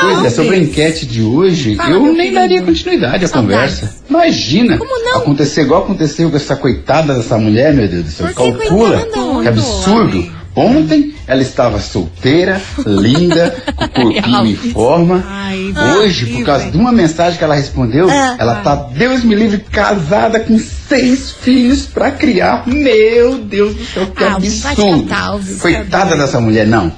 pois 0.00 0.24
é, 0.24 0.30
sobre 0.30 0.56
a 0.56 0.58
enquete 0.58 1.06
de 1.06 1.22
hoje, 1.22 1.76
Fala, 1.76 1.90
eu 1.90 2.02
nem 2.02 2.14
querido. 2.16 2.34
daria 2.34 2.62
continuidade 2.62 3.24
à 3.24 3.28
Saudades. 3.28 3.78
conversa. 3.80 4.04
Imagina 4.10 4.76
Como 4.78 5.04
não? 5.04 5.16
acontecer 5.18 5.62
igual 5.62 5.84
aconteceu 5.84 6.30
com 6.30 6.36
essa 6.36 6.56
coitada 6.56 7.14
dessa 7.14 7.38
mulher, 7.38 7.72
meu 7.72 7.88
Deus 7.88 8.04
do 8.04 8.10
céu. 8.10 8.26
Por 8.26 8.34
que 8.58 8.58
Calcula, 8.68 8.98
coitada 8.98 9.20
onde? 9.22 9.42
que 9.42 9.48
absurdo. 9.48 10.32
Ontem 10.56 11.13
ela 11.26 11.40
estava 11.42 11.80
solteira, 11.80 12.60
linda, 12.84 13.54
com 13.76 13.82
o 13.82 13.88
corpinho 14.14 14.46
em 14.46 14.56
forma. 14.56 15.24
Ai, 15.26 15.72
Hoje, 15.98 16.26
por 16.26 16.44
causa 16.44 16.70
de 16.70 16.76
uma 16.76 16.92
mensagem 16.92 17.38
que 17.38 17.44
ela 17.44 17.54
respondeu, 17.54 18.08
Ah. 18.10 18.36
ela 18.38 18.56
tá, 18.56 18.74
Deus 18.74 19.22
me 19.24 19.34
livre, 19.34 19.58
casada 19.70 20.40
com 20.40 20.58
seis 20.58 21.30
filhos 21.30 21.86
pra 21.86 22.10
criar. 22.10 22.66
Meu 22.66 23.38
Deus 23.38 23.74
do 23.74 23.84
céu, 23.84 24.06
que 24.06 24.16
te 24.16 24.24
absurdo. 24.24 25.58
Coitada 25.60 26.16
dessa 26.16 26.40
mulher, 26.40 26.66
não. 26.66 26.92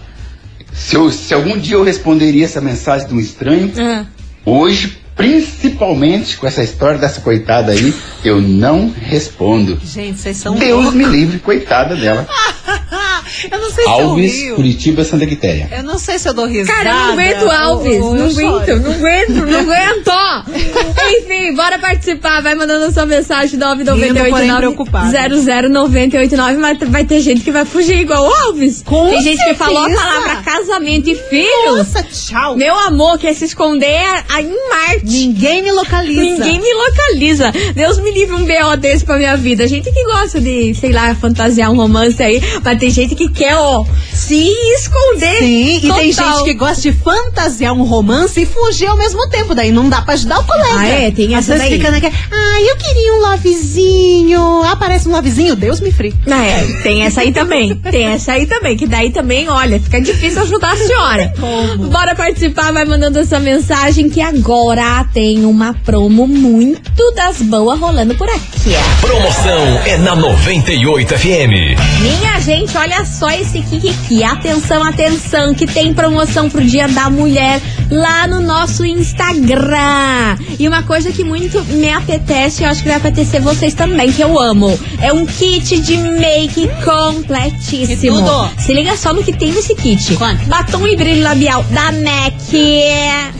Se, 0.73 0.97
eu- 0.97 1.11
se 1.11 1.33
algum 1.33 1.57
dia 1.59 1.77
eu 1.77 1.85
responderia 1.85 2.45
essa 2.45 2.61
mensagem 2.61 3.07
de 3.09 3.15
um 3.15 3.21
estranho, 3.21 3.73
Ah. 3.79 4.05
hoje, 4.45 4.99
principalmente 5.17 6.37
com 6.37 6.47
essa 6.47 6.63
história 6.63 6.99
dessa 6.99 7.21
coitada 7.21 7.73
aí, 7.73 7.95
eu 8.25 8.41
não 8.43 8.93
respondo. 9.01 9.81
Gente, 9.85 10.19
vocês 10.19 10.37
são 10.37 10.55
Deus 10.57 10.85
loucos. 10.85 10.95
me 10.95 11.05
livre, 11.05 11.39
coitada 11.39 11.95
dela. 11.97 12.27
eu 13.51 13.59
não 13.61 13.71
sei 13.71 13.85
se 13.85 13.91
Alves, 13.91 14.33
eu 14.35 14.41
rio. 14.41 14.55
Curitiba, 14.57 15.05
Santa 15.05 15.27
Quitéria. 15.27 15.69
Eu 15.77 15.83
não 15.83 15.99
sei 15.99 16.19
se 16.19 16.29
eu 16.29 16.35
dou 16.35 16.47
risada. 16.47 16.77
Cara, 16.85 16.91
eu 16.91 16.95
não 16.95 17.13
aguento 17.13 17.51
Alves. 17.51 18.01
ou 18.03 18.15
não 18.15 18.27
aguento, 18.27 18.67
choro. 18.67 18.81
não 18.81 18.93
aguento, 18.93 19.31
não 19.31 19.61
aguento. 19.61 20.13
Enfim, 21.23 21.55
bora 21.55 21.79
participar. 21.79 22.41
Vai 22.43 22.55
mandando 22.55 22.93
sua 22.93 23.07
mensagem 23.07 23.59
Lindo, 23.59 23.85
porém 23.85 24.13
998900989. 24.49 24.57
preocupado. 24.59 25.13
00989, 25.13 26.57
mas 26.59 26.79
vai 26.89 27.05
ter 27.05 27.21
gente 27.21 27.43
que 27.43 27.51
vai 27.51 27.65
fugir 27.65 27.99
igual 28.01 28.25
o 28.29 28.33
Alves. 28.47 28.83
Com 28.85 29.11
Tem 29.11 29.23
gente 29.23 29.45
que 29.45 29.55
falou 29.55 29.79
a 29.85 29.89
certeza. 29.89 30.03
palavra 30.09 30.37
casamento 30.43 31.11
e 31.11 31.15
filhos. 31.15 31.77
Nossa, 31.79 32.03
tchau. 32.05 32.57
Meu 32.57 32.75
amor, 32.79 33.19
quer 33.19 33.35
se 33.35 33.45
esconder 33.45 34.01
a- 34.29 34.41
em 34.43 34.51
Marte. 34.69 35.05
Ninguém 35.05 35.63
me 35.63 35.73
localiza. 35.73 36.21
Ninguém 36.21 36.61
me 36.61 36.75
localiza. 36.75 37.53
Deus 37.75 37.99
me 38.01 38.11
livre 38.11 38.35
um 38.35 38.45
BO 38.45 38.77
desse 38.79 39.05
pra 39.05 39.17
minha 39.17 39.37
vida. 39.37 39.67
Gente 39.67 39.91
que 39.93 40.05
gosta 40.05 40.41
de, 40.41 40.75
sei 40.75 40.93
lá, 40.93 41.15
fantasiar 41.15 41.71
um 41.71 41.77
romance 41.77 42.23
aí, 42.23 42.41
mas 42.63 42.79
tem 42.79 42.91
gente 42.91 43.15
que 43.17 43.29
quer, 43.31 43.57
ó, 43.57 43.85
se 44.13 44.49
esconder. 44.77 45.39
Sim, 45.39 45.77
e 45.77 45.81
tem 45.93 46.11
Total. 46.13 46.37
gente 46.39 46.45
que 46.45 46.55
gosta 46.55 46.83
de 46.83 46.93
fantasiar 46.93 47.73
um 47.73 47.83
romance 47.85 48.41
e 48.41 48.47
fugir 48.47 48.87
ao 48.87 48.97
mesmo 48.97 49.29
tempo. 49.29 49.55
Daí 49.55 49.71
não 49.73 49.89
dá 49.89 50.03
pra 50.03 50.15
ajudar 50.15 50.39
o 50.41 50.45
colega. 50.45 50.69
Ah, 50.79 50.87
é? 50.89 51.11
Tem 51.11 51.35
Às 51.35 51.49
essa 51.49 51.55
vezes 51.55 51.69
daí. 51.69 51.79
fica 51.79 51.91
naquela. 51.91 52.13
Ah, 52.31 52.61
eu 52.61 52.77
queria 52.77 53.15
um 53.15 53.21
lovezinho. 53.31 54.63
Aparece 54.65 55.09
um 55.09 55.13
lovezinho, 55.13 55.57
Deus 55.57 55.81
me 55.81 55.91
free. 55.91 56.15
Ah, 56.31 56.45
é, 56.45 56.65
tem 56.83 57.03
essa 57.03 57.21
aí 57.23 57.33
também. 57.33 57.75
Tem 57.77 58.05
essa 58.07 58.33
aí 58.33 58.47
também. 58.47 58.77
Que 58.77 58.87
daí 58.87 59.11
também, 59.11 59.49
olha, 59.49 59.81
fica 59.81 60.01
difícil 60.01 60.43
ajudar 60.43 60.73
a 60.73 60.77
senhora. 60.77 61.33
Bora 61.91 62.15
participar, 62.15 62.73
vai 62.73 62.85
mandando 62.85 63.19
essa 63.19 63.39
mensagem 63.41 64.09
que 64.11 64.21
agora 64.21 65.05
tem 65.13 65.45
uma 65.45 65.75
promo 65.85 66.27
muito 66.27 67.13
das 67.15 67.41
boas 67.43 67.79
rolando 67.79 68.15
por 68.15 68.29
aqui. 68.29 68.75
Promoção 69.01 69.81
é 69.87 69.97
na 69.99 70.15
98 70.17 71.19
FM. 71.19 71.77
Minha 72.01 72.41
gente, 72.41 72.77
olha 72.77 73.05
só 73.07 73.31
esse 73.31 73.61
Kikiki. 73.63 74.23
Atenção, 74.23 74.83
atenção, 74.83 75.55
que 75.55 75.67
tem 75.67 75.95
promoção 75.95 76.51
pro 76.51 76.63
Dia 76.65 76.89
da 76.89 77.09
Mulher 77.09 77.61
lá 77.91 78.27
no 78.27 78.41
nosso 78.41 78.85
Instagram. 78.85 80.37
E 80.59 80.67
uma 80.67 80.83
coisa 80.83 81.13
que 81.13 81.25
muito 81.25 81.63
me 81.65 81.91
apetece, 81.91 82.63
eu 82.63 82.69
acho 82.69 82.83
que 82.83 82.89
vai 82.89 82.97
apetecer 82.97 83.41
vocês 83.41 83.75
também, 83.75 84.13
que 84.13 84.23
eu 84.23 84.39
amo. 84.39 84.79
É 85.01 85.13
um 85.13 85.25
kit 85.25 85.81
de 85.81 85.97
make 85.97 86.69
completíssimo. 86.85 88.17
Se 88.59 88.73
liga 88.73 88.97
só 88.97 89.13
no 89.13 89.23
que 89.23 89.33
tem 89.33 89.53
nesse 89.53 89.75
kit. 89.75 90.17
Quanto? 90.17 90.45
Batom 90.47 90.87
e 90.87 90.97
brilho 90.97 91.23
labial 91.23 91.63
da 91.65 91.93
MAC. 91.93 92.35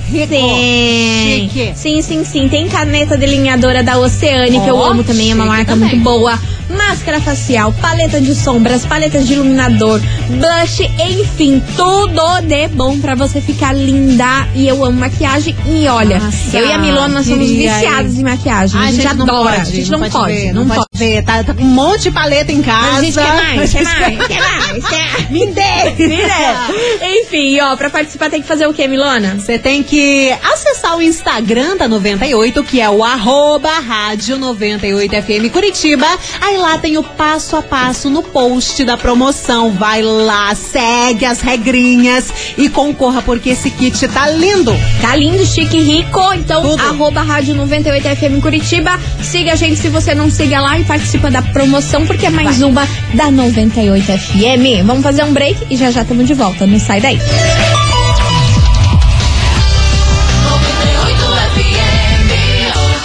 Sim. 0.09 1.51
Chique. 1.51 1.73
Sim, 1.75 2.03
sim, 2.03 2.25
sim. 2.25 2.49
Tem 2.49 2.69
caneta 2.69 3.17
delineadora 3.17 3.83
da 3.83 3.99
Oceane, 3.99 4.61
que 4.61 4.69
eu 4.69 4.83
amo 4.83 5.03
também, 5.03 5.33
é 5.33 5.35
uma 5.35 5.47
marca 5.47 5.73
também. 5.73 5.91
muito 5.91 6.05
boa. 6.05 6.39
Máscara 6.69 7.21
facial, 7.21 7.73
paleta 7.81 8.21
de 8.21 8.35
sombras, 8.35 8.85
paleta 8.85 9.23
de 9.23 9.35
iluminador, 9.35 10.01
blush, 10.29 10.81
enfim, 10.99 11.63
tudo 11.77 12.41
de 12.43 12.69
bom 12.69 12.99
pra 12.99 13.15
você 13.15 13.41
ficar 13.41 13.73
linda. 13.73 14.49
E 14.55 14.67
eu 14.67 14.85
amo 14.85 14.99
maquiagem. 14.99 15.55
E 15.67 15.87
olha, 15.89 16.19
Nossa, 16.19 16.57
eu 16.57 16.67
e 16.67 16.73
a 16.73 16.79
Milona 16.79 17.09
nós 17.09 17.27
somos 17.27 17.49
viciados 17.49 18.19
em 18.19 18.25
maquiagem. 18.25 18.81
Ai, 18.81 18.89
a 18.89 18.93
gente, 18.93 19.07
adora. 19.07 19.27
Não 19.27 19.45
pode, 19.45 19.61
a 19.61 19.65
gente 19.65 19.91
não, 19.91 20.11
pode, 20.11 20.33
ver, 20.35 20.53
não, 20.53 20.67
pode. 20.67 20.87
Tá, 21.25 21.45
tá 21.45 21.55
com 21.55 21.63
um 21.63 21.67
monte 21.67 22.05
de 22.05 22.11
paleta 22.11 22.51
em 22.53 22.63
casa. 22.63 22.99
A 22.99 23.03
gente 23.03 23.15
quer 23.15 23.35
mais, 23.35 23.73
quer 23.73 23.85
mais, 23.85 24.27
quer 24.27 24.41
mais, 24.41 24.89
quer. 24.89 25.31
Me 25.31 25.47
dê! 25.47 25.91
Me 25.99 26.17
dê. 26.17 27.21
Enfim, 27.21 27.61
ó, 27.61 27.77
pra 27.77 27.91
participar 27.91 28.31
tem 28.31 28.41
que 28.41 28.49
fazer 28.49 28.67
o 28.67 28.73
quê, 28.73 28.89
Milona? 28.89 29.37
Você 29.39 29.59
tem 29.59 29.83
que 29.83 30.35
acessar 30.43 30.97
o 30.97 31.03
Instagram 31.03 31.77
da 31.77 31.87
98, 31.87 32.65
que 32.65 32.81
é 32.81 32.89
o 32.89 33.05
arroba 33.05 33.71
rádio 33.81 34.39
98FM 34.39 35.51
Curitiba. 35.51 36.07
Aí 36.41 36.57
lá 36.57 36.79
tem 36.79 36.97
o 36.97 37.03
passo 37.03 37.57
a 37.57 37.63
passo 37.63 38.09
no 38.09 38.23
post 38.23 38.85
da 38.85 38.97
promoção. 38.97 39.73
Vai 39.73 40.03
lá, 40.03 40.55
segue 40.55 41.25
as 41.25 41.41
regrinhas 41.41 42.33
e 42.57 42.69
concorra, 42.69 43.21
porque 43.23 43.51
esse 43.51 43.71
kit 43.71 44.09
tá 44.09 44.31
lindo. 44.31 44.73
Tá 45.01 45.15
lindo, 45.15 45.45
chique, 45.45 45.79
rico. 45.79 46.33
Então, 46.35 46.63
Tudo. 46.63 46.83
arroba 46.83 47.21
rádio 47.23 47.55
98FM 47.55 48.37
em 48.37 48.41
Curitiba. 48.41 48.99
Siga 49.23 49.53
a 49.53 49.57
gente 49.57 49.77
se 49.77 49.89
você 49.89 50.15
não 50.15 50.31
siga 50.31 50.61
lá 50.61 50.79
e 50.79 50.85
participa 50.87 51.31
da 51.31 51.43
promoção, 51.43 52.07
porque 52.07 52.27
é 52.27 52.31
mais 52.31 52.63
uma 52.63 52.87
da 53.15 53.27
98FM. 53.27 54.85
Vamos 54.85 55.03
fazer 55.03 55.25
um 55.25 55.33
break 55.33 55.67
e 55.71 55.77
já 55.77 55.91
já 55.91 56.03
estamos 56.03 56.27
de 56.27 56.35
volta. 56.35 56.67
Não 56.67 56.79
sai 56.79 57.01
daí. 57.01 57.19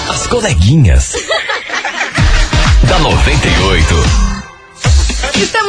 As 0.09 0.27
coleguinhas. 0.27 1.13
da 2.83 2.99
98. 2.99 3.95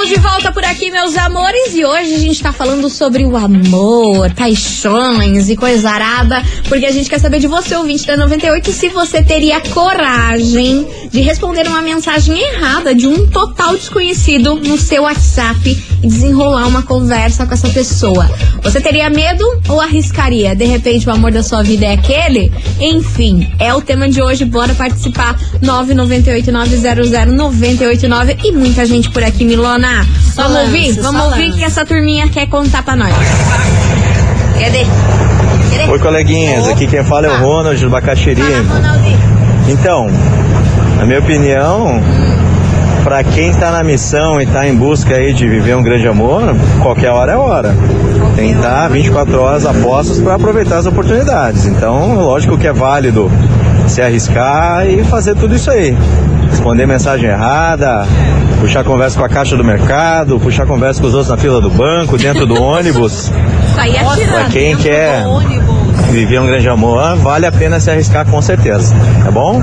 Estamos 0.03 0.21
de 0.21 0.29
volta 0.29 0.51
por 0.51 0.65
aqui, 0.65 0.91
meus 0.91 1.17
amores, 1.17 1.75
e 1.75 1.85
hoje 1.85 2.15
a 2.15 2.19
gente 2.19 2.43
tá 2.43 2.53
falando 2.53 2.91
sobre 2.91 3.25
o 3.25 3.37
amor, 3.37 4.33
paixões 4.33 5.49
e 5.49 5.55
coisa 5.55 5.91
arada, 5.91 6.43
porque 6.69 6.85
a 6.85 6.91
gente 6.91 7.09
quer 7.09 7.21
saber 7.21 7.39
de 7.39 7.47
você, 7.47 7.77
ouvinte 7.77 8.05
da 8.05 8.17
98, 8.17 8.73
se 8.73 8.89
você 8.89 9.23
teria 9.23 9.61
coragem 9.61 10.85
de 11.09 11.21
responder 11.21 11.69
uma 11.69 11.81
mensagem 11.81 12.37
errada 12.37 12.93
de 12.93 13.07
um 13.07 13.29
total 13.29 13.77
desconhecido 13.77 14.57
no 14.57 14.77
seu 14.77 15.05
WhatsApp 15.05 15.81
e 16.03 16.07
desenrolar 16.09 16.67
uma 16.67 16.83
conversa 16.83 17.47
com 17.47 17.55
essa 17.55 17.69
pessoa. 17.69 18.29
Você 18.61 18.81
teria 18.81 19.09
medo 19.09 19.45
ou 19.69 19.81
arriscaria? 19.81 20.57
De 20.57 20.65
repente 20.65 21.09
o 21.09 21.13
amor 21.13 21.31
da 21.31 21.45
sua 21.45 21.63
vida 21.63 21.87
é 21.87 21.93
aquele? 21.93 22.51
Enfim, 22.81 23.55
é 23.61 23.73
o 23.73 23.81
tema 23.81 24.09
de 24.09 24.21
hoje, 24.21 24.45
bora 24.45 24.75
participar. 24.75 25.39
998-900-989 25.63 28.45
e 28.45 28.51
muita 28.51 28.85
gente 28.85 29.09
por 29.11 29.23
aqui, 29.23 29.45
Milona. 29.45 29.92
Vamos 30.35 30.57
ouvir? 30.59 31.01
Vamos 31.01 31.23
ouvir 31.23 31.47
lance. 31.47 31.59
que 31.59 31.65
essa 31.65 31.85
turminha 31.85 32.29
quer 32.29 32.47
contar 32.47 32.83
pra 32.83 32.97
nós. 32.97 33.13
Cadê? 34.59 34.87
Cadê? 35.77 35.91
Oi, 35.91 35.99
coleguinhas. 35.99 36.69
Aqui 36.69 36.87
quem 36.87 37.05
fala 37.05 37.27
é 37.27 37.31
o 37.31 37.41
Ronald 37.41 37.81
do 37.81 37.91
Bacaxiri. 37.91 38.41
Então, 39.69 40.09
na 40.99 41.05
minha 41.07 41.19
opinião, 41.19 42.01
pra 43.05 43.23
quem 43.25 43.53
tá 43.55 43.71
na 43.71 43.83
missão 43.83 44.41
e 44.41 44.47
tá 44.47 44.67
em 44.67 44.75
busca 44.75 45.15
aí 45.15 45.33
de 45.33 45.47
viver 45.49 45.77
um 45.77 45.83
grande 45.83 46.07
amor, 46.07 46.55
qualquer 46.81 47.11
hora 47.11 47.33
é 47.33 47.37
hora. 47.37 47.77
Tem 48.37 48.53
que 48.53 48.57
estar 48.57 48.89
24 48.89 49.41
horas 49.41 49.67
a 49.67 49.75
postos 49.75 50.21
para 50.21 50.35
aproveitar 50.35 50.79
as 50.79 50.87
oportunidades. 50.87 51.67
Então, 51.67 52.15
lógico 52.17 52.57
que 52.57 52.67
é 52.67 52.73
válido 52.73 53.31
se 53.87 54.01
arriscar 54.01 54.87
e 54.87 55.05
fazer 55.05 55.35
tudo 55.35 55.55
isso 55.55 55.71
aí. 55.71 55.97
Responder 56.53 56.87
mensagem 56.87 57.29
errada, 57.29 58.07
puxar 58.61 58.85
conversa 58.85 59.19
com 59.19 59.25
a 59.25 59.29
caixa 59.29 59.57
do 59.57 59.65
mercado, 59.65 60.39
puxar 60.39 60.67
conversa 60.67 61.01
com 61.01 61.09
os 61.09 61.15
outros 61.15 61.31
na 61.31 61.37
fila 61.39 61.61
do 61.61 61.71
banco, 61.71 62.17
dentro 62.19 62.47
do 62.47 62.63
ônibus. 62.63 63.33
Sair 63.75 63.97
Pra 64.31 64.45
quem 64.45 64.77
quer 64.77 65.25
viver 66.11 66.39
um 66.41 66.47
grande 66.47 66.69
amor, 66.69 67.17
vale 67.17 67.47
a 67.47 67.51
pena 67.51 67.81
se 67.81 67.91
arriscar 67.91 68.27
com 68.27 68.41
certeza, 68.43 68.95
tá 69.25 69.31
bom? 69.31 69.63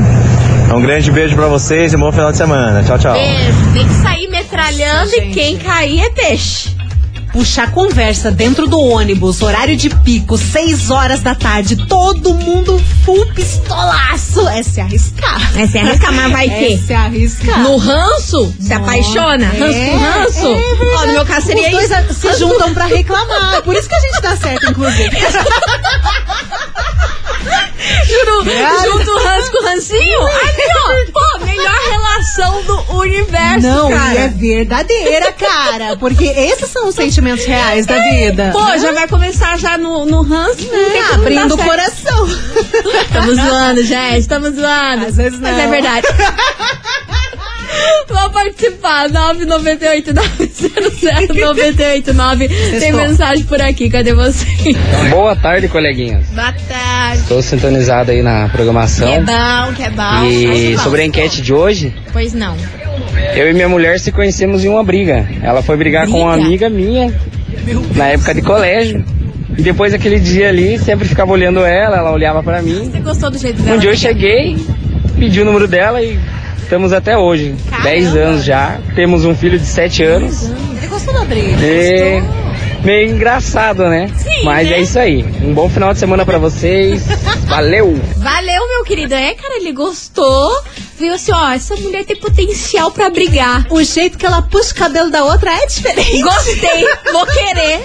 Um 0.74 0.82
grande 0.82 1.12
beijo 1.12 1.36
pra 1.36 1.48
vocês 1.48 1.94
e 1.94 1.98
bom 1.98 2.12
final 2.12 2.32
de 2.32 2.38
semana. 2.38 2.84
Tchau, 2.84 2.98
tchau. 2.98 3.14
Beijo. 3.14 3.74
Tem 3.74 3.88
que 3.88 3.94
sair 3.94 4.28
metralhando 4.28 5.00
Nossa, 5.02 5.18
e 5.18 5.30
quem 5.30 5.58
cair 5.58 6.02
é 6.02 6.10
peixe. 6.10 6.79
Puxar 7.32 7.72
conversa 7.72 8.32
dentro 8.32 8.68
do 8.68 8.80
ônibus, 8.80 9.42
horário 9.42 9.78
de 9.78 9.90
pico, 9.90 10.38
6 10.38 10.90
horas 10.90 11.22
da 11.22 11.36
tarde, 11.36 11.76
todo 11.88 12.34
mundo 12.34 12.82
full 13.06 13.26
pistolaço. 13.34 14.48
É 14.50 14.64
se 14.64 14.82
arriscar. 14.82 15.58
É 15.58 15.68
se 15.68 15.78
arriscar, 15.78 16.12
mas 16.12 16.32
vai 16.32 16.48
É 16.50 16.60
que? 16.60 16.78
se 16.80 16.94
arriscar. 16.94 17.60
No 17.60 17.78
ranço? 17.78 18.54
Se 18.60 18.74
apaixona? 18.74 19.46
É, 19.46 19.60
ranço 19.60 19.92
com 19.92 19.98
ranço? 19.98 20.48
é. 20.48 20.96
Ó, 20.98 21.06
no 21.06 21.14
meu 21.14 21.26
caso 21.26 21.46
seria 21.46 21.70
isso. 21.84 22.14
se 22.14 22.34
juntam 22.40 22.74
pra 22.74 22.86
reclamar. 22.88 23.62
Por 23.62 23.76
isso 23.76 23.88
que 23.88 23.96
a 23.96 24.00
gente 24.00 24.22
dá 24.22 24.36
certo, 24.36 24.72
inclusive. 24.72 25.10
Juro, 28.06 28.46
Cara. 28.46 28.84
junto 28.84 29.12
o 29.12 29.18
ranço 29.24 29.52
com 29.52 29.64
o 29.64 29.66
rancinho? 29.68 30.22
Ali, 30.28 30.64
ó. 30.76 31.12
Pô, 31.12 31.46
melhor 31.46 31.76
relação 31.90 32.62
do 32.64 32.94
universo, 32.98 33.68
Não, 33.68 33.90
cara. 33.90 34.14
e 34.14 34.18
é 34.18 34.28
verdadeira, 34.28 35.32
cara. 35.34 35.96
Porque 35.98 36.26
esses 36.26 36.70
são 36.70 36.88
os 36.90 36.96
sentimentos 36.96 37.46
reais 37.46 37.86
da 37.86 37.98
vida. 38.00 38.50
Pô, 38.52 38.78
já 38.78 38.92
vai 38.92 39.08
começar 39.08 39.58
já 39.58 39.78
no, 39.78 40.06
no 40.06 40.22
ranço. 40.22 40.62
não 40.64 40.90
tem 40.92 41.00
É, 41.02 41.04
como 41.08 41.22
abrindo 41.22 41.56
o 41.56 41.58
coração. 41.58 42.28
Estamos 42.28 43.36
zoando, 43.36 43.84
gente. 43.84 44.20
Estamos 44.20 44.56
zoando. 44.56 45.06
Às 45.06 45.16
vezes 45.16 45.40
Mas 45.40 45.52
não. 45.56 45.64
é 45.64 45.68
verdade. 45.68 46.08
Vou 48.08 48.30
participar. 48.32 49.10
998 49.10 50.14
900 50.14 51.02
989 51.40 52.48
Tem 52.80 52.92
mensagem 52.94 53.44
por 53.46 53.62
aqui. 53.62 53.90
Cadê 53.90 54.14
você? 54.14 54.46
Boa 55.10 55.36
tarde, 55.36 55.68
coleguinhas. 55.68 56.26
Boa 56.28 56.54
tarde. 56.68 57.18
Estou 57.22 57.42
sintonizado 57.42 58.12
aí 58.12 58.22
na 58.22 58.50
programação. 58.50 59.08
Que 59.08 59.14
é 59.14 59.20
bom, 59.22 59.74
que 59.76 59.84
é 59.84 59.90
bom. 59.90 60.24
E 60.26 60.76
bom. 60.76 60.84
sobre 60.84 61.02
a 61.02 61.06
enquete 61.06 61.42
de 61.42 61.54
hoje, 61.54 61.94
Pois 62.12 62.34
não. 62.34 62.56
eu 63.36 63.50
e 63.50 63.54
minha 63.54 63.70
mulher 63.70 64.00
se 64.00 64.12
conhecemos 64.12 64.64
em 64.66 64.70
uma 64.70 64.84
briga. 64.84 65.28
Ela 65.42 65.62
foi 65.62 65.78
brigar 65.78 66.08
com 66.08 66.22
uma 66.22 66.34
Briga? 66.34 66.68
amiga 66.68 66.70
minha 66.70 67.14
na 67.96 68.08
época 68.08 68.34
de 68.34 68.42
colégio. 68.42 69.04
E 69.58 69.62
depois 69.62 69.92
daquele 69.92 70.20
dia 70.20 70.48
ali, 70.50 70.78
sempre 70.80 71.08
ficava 71.08 71.32
olhando 71.32 71.60
ela, 71.66 71.98
ela 71.98 72.12
olhava 72.12 72.42
pra 72.42 72.62
mim. 72.62 72.90
Você 72.92 73.00
gostou 73.00 73.30
do 73.30 73.38
jeito 73.38 73.62
dela? 73.62 73.76
Um 73.76 73.80
dia 73.80 73.90
eu 73.92 73.96
cheguei, 73.98 74.58
pedi 75.18 75.42
o 75.42 75.46
número 75.46 75.68
dela 75.68 76.02
e 76.02 76.18
estamos 76.70 76.94
até 76.94 77.18
hoje. 77.18 77.56
Caramba. 77.68 77.90
10 77.90 78.16
anos 78.16 78.46
já. 78.46 78.80
Temos 78.94 79.26
um 79.26 79.36
filho 79.36 79.58
de 79.58 79.66
7 79.66 80.04
anos. 80.04 80.44
Ele 80.78 80.88
gostou 80.88 81.12
da 81.16 81.26
briga. 81.26 81.58
E 81.66 82.22
meio 82.84 83.10
engraçado, 83.10 83.90
né? 83.90 84.08
Sim, 84.16 84.44
Mas 84.44 84.70
né? 84.70 84.76
é 84.78 84.82
isso 84.82 85.00
aí. 85.00 85.26
Um 85.42 85.52
bom 85.52 85.68
final 85.68 85.92
de 85.94 86.00
semana 86.00 86.24
pra 86.24 86.38
vocês. 86.38 87.08
Valeu! 87.50 88.00
Valeu, 88.18 88.68
meu 88.68 88.84
querido. 88.84 89.16
É, 89.16 89.34
cara, 89.34 89.56
ele 89.58 89.72
gostou. 89.72 90.62
Viu 91.00 91.12
assim, 91.16 91.32
ó, 91.32 91.52
essa 91.54 91.76
mulher 91.76 92.06
tem 92.06 92.16
potencial 92.16 92.92
pra 92.92 93.10
brigar. 93.10 93.66
O 93.72 93.82
jeito 93.84 94.16
que 94.16 94.26
ela 94.28 94.44
puxa 94.44 94.72
o 94.74 94.76
cabelo 94.76 95.10
da 95.10 95.24
outra 95.24 95.52
é 95.52 95.66
diferente. 95.66 96.22
Gostei, 96.22 96.86
vou 97.12 97.26
querer. 97.26 97.82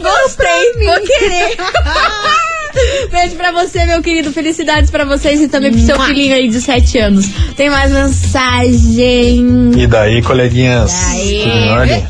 Gostei, 0.00 0.72
vou 0.86 1.00
querer. 1.00 1.56
Beijo 3.10 3.36
pra 3.36 3.52
você, 3.52 3.84
meu 3.86 4.02
querido. 4.02 4.32
Felicidades 4.32 4.90
pra 4.90 5.04
vocês 5.04 5.40
e 5.40 5.48
também 5.48 5.72
pro 5.72 5.80
seu 5.80 5.98
filhinho 6.00 6.34
aí 6.34 6.48
de 6.48 6.60
7 6.60 6.98
anos. 6.98 7.26
Tem 7.56 7.70
mais 7.70 7.90
mensagem. 7.92 9.70
E 9.76 9.86
daí, 9.86 10.22
coleguinhas? 10.22 10.92
Daí. 10.92 12.04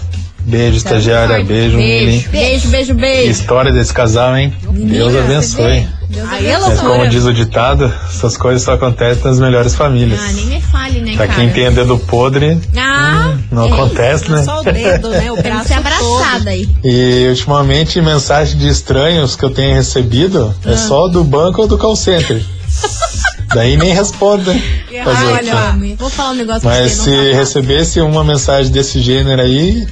Beijo, 0.47 0.77
estagiária. 0.77 1.43
Beijo, 1.45 1.77
Mili. 1.77 2.27
Beijo, 2.31 2.69
beijo, 2.69 2.95
beijo. 2.95 3.31
História 3.31 3.73
desse 3.73 3.93
casal, 3.93 4.37
hein? 4.37 4.53
Deus 4.63 5.15
abençoe. 5.17 5.89
Deus 6.09 6.29
Aí 6.31 6.47
é 6.47 6.55
abençoe. 6.55 6.71
Mas 6.77 6.81
como 6.81 7.09
diz 7.09 7.25
o 7.25 7.33
ditado, 7.33 7.93
essas 8.09 8.37
coisas 8.37 8.63
só 8.63 8.75
acontecem 8.75 9.25
nas 9.25 9.41
melhores 9.41 9.75
famílias. 9.75 10.21
Ah, 10.23 10.33
nem 10.33 10.47
me 10.47 10.61
fale, 10.61 11.01
né, 11.01 11.17
pra 11.17 11.27
cara? 11.27 11.41
quem 11.41 11.51
tem 11.51 11.73
dedo 11.73 11.99
podre, 11.99 12.61
Ah, 12.77 13.36
não 13.57 13.67
é 13.67 13.73
acontece, 13.73 14.31
né? 14.31 14.43
Só 14.45 14.61
o 14.61 14.65
dedo, 14.65 15.09
né? 15.11 15.33
O 15.33 15.37
braço 15.43 15.69
ser 15.69 15.75
abraçada 15.75 16.51
aí. 16.51 16.69
E 16.85 17.27
ultimamente 17.29 18.01
mensagem 18.01 18.57
de 18.59 18.69
estranhos 18.69 19.35
que 19.35 19.45
eu 19.45 19.51
tenho 19.51 19.75
recebido 19.75 20.55
Ah. 20.65 20.71
é 20.71 20.77
só 20.77 21.09
do 21.09 21.25
banco 21.25 21.63
ou 21.63 21.69
do 21.69 21.77
call 21.79 21.97
center. 21.97 22.43
Daí 23.55 23.77
nem 23.77 23.93
respondo, 23.95 24.53
né? 24.53 24.61
Fazer 25.05 25.27
quê? 25.45 25.51
Olha, 25.51 25.71
homem, 25.71 25.95
vou 25.95 26.11
falar 26.11 26.31
um 26.31 26.35
negócio 26.35 26.63
Mas 26.69 26.95
pra 26.97 27.05
se 27.05 27.11
tá 27.31 27.37
recebesse 27.39 28.01
uma 28.01 28.23
mensagem 28.25 28.71
desse 28.73 29.01
gênero 29.01 29.41
aí, 29.41 29.87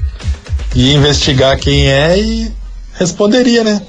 ia 0.75 0.95
investigar 0.95 1.57
quem 1.59 1.89
é 1.89 2.19
e 2.19 2.53
responderia, 2.99 3.63
né? 3.65 3.81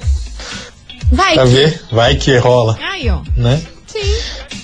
Vai 1.12 1.34
Pra 1.34 1.44
que- 1.44 1.50
ver, 1.50 1.80
vai 1.92 2.14
que 2.14 2.36
rola, 2.38 2.78
Aí, 2.80 3.08
ó. 3.10 3.20
né? 3.36 3.60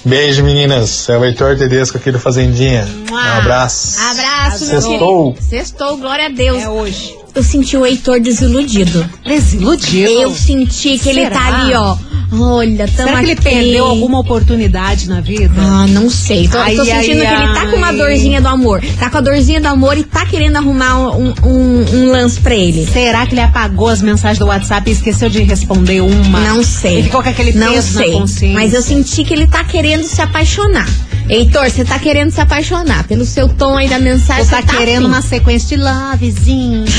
Beijo, 0.04 0.42
meninas. 0.42 1.08
É 1.08 1.16
o 1.16 1.24
Heitor 1.24 1.56
Tedesco 1.56 1.96
aqui 1.96 2.10
do 2.10 2.18
Fazendinha. 2.18 2.86
Um 3.10 3.16
abraço. 3.16 4.00
Abraço, 4.00 4.66
meu 4.66 4.80
Sextou. 4.82 5.36
Sextou, 5.40 5.96
glória 5.96 6.26
a 6.26 6.28
Deus. 6.28 6.62
É 6.62 6.68
hoje. 6.68 7.16
Eu 7.34 7.42
senti 7.42 7.76
o 7.76 7.86
Heitor 7.86 8.20
desiludido. 8.20 9.08
Desiludido. 9.24 10.10
Eu 10.10 10.34
senti 10.34 10.98
que 10.98 11.08
ele 11.08 11.22
Será? 11.22 11.36
tá 11.36 11.62
ali, 11.62 11.74
ó. 11.74 11.96
Olha, 12.32 12.88
tamo 12.88 13.08
Será 13.08 13.18
que 13.18 13.24
ele 13.24 13.32
aqui. 13.32 13.42
perdeu 13.42 13.84
alguma 13.84 14.18
oportunidade 14.20 15.08
na 15.08 15.20
vida? 15.20 15.52
Ah, 15.58 15.86
não 15.88 16.08
sei. 16.08 16.48
Tô, 16.48 16.58
Ai, 16.58 16.74
tô 16.74 16.84
sentindo 16.84 17.20
ai, 17.22 17.36
que 17.36 17.42
ele 17.42 17.54
tá 17.54 17.66
com 17.70 17.76
uma 17.76 17.92
dorzinha 17.92 18.40
do 18.40 18.48
amor. 18.48 18.82
Tá 18.98 19.10
com 19.10 19.18
a 19.18 19.20
dorzinha 19.20 19.60
do 19.60 19.68
amor 19.68 19.98
e 19.98 20.02
tá 20.04 20.24
querendo 20.24 20.56
arrumar 20.56 21.10
um, 21.10 21.34
um, 21.44 21.84
um 21.94 22.10
lance 22.10 22.40
pra 22.40 22.54
ele. 22.54 22.86
Será 22.90 23.26
que 23.26 23.34
ele 23.34 23.40
apagou 23.42 23.88
as 23.88 24.00
mensagens 24.00 24.38
do 24.38 24.46
WhatsApp 24.46 24.88
e 24.88 24.92
esqueceu 24.94 25.28
de 25.28 25.42
responder 25.42 26.00
uma? 26.00 26.40
Não 26.40 26.62
sei. 26.62 26.94
Ele 26.94 27.02
ficou 27.04 27.22
com 27.22 27.28
aquele 27.28 27.52
Não 27.52 27.72
peso 27.72 27.98
sei. 27.98 28.12
na 28.12 28.18
consciência. 28.20 28.54
Mas 28.54 28.72
eu 28.72 28.82
senti 28.82 29.24
que 29.24 29.34
ele 29.34 29.46
tá 29.46 29.62
querendo 29.64 30.04
se 30.04 30.20
apaixonar. 30.22 30.88
Heitor, 31.28 31.70
você 31.70 31.84
tá 31.84 31.98
querendo 31.98 32.30
se 32.30 32.40
apaixonar. 32.40 33.04
Pelo 33.06 33.24
seu 33.24 33.48
tom 33.48 33.76
aí 33.76 33.88
da 33.88 33.98
mensagem. 33.98 34.44
Você 34.44 34.50
tá 34.50 34.62
querendo 34.62 35.04
afim. 35.04 35.06
uma 35.06 35.22
sequência 35.22 35.76
de 35.76 35.82
lovezinho. 35.82 36.84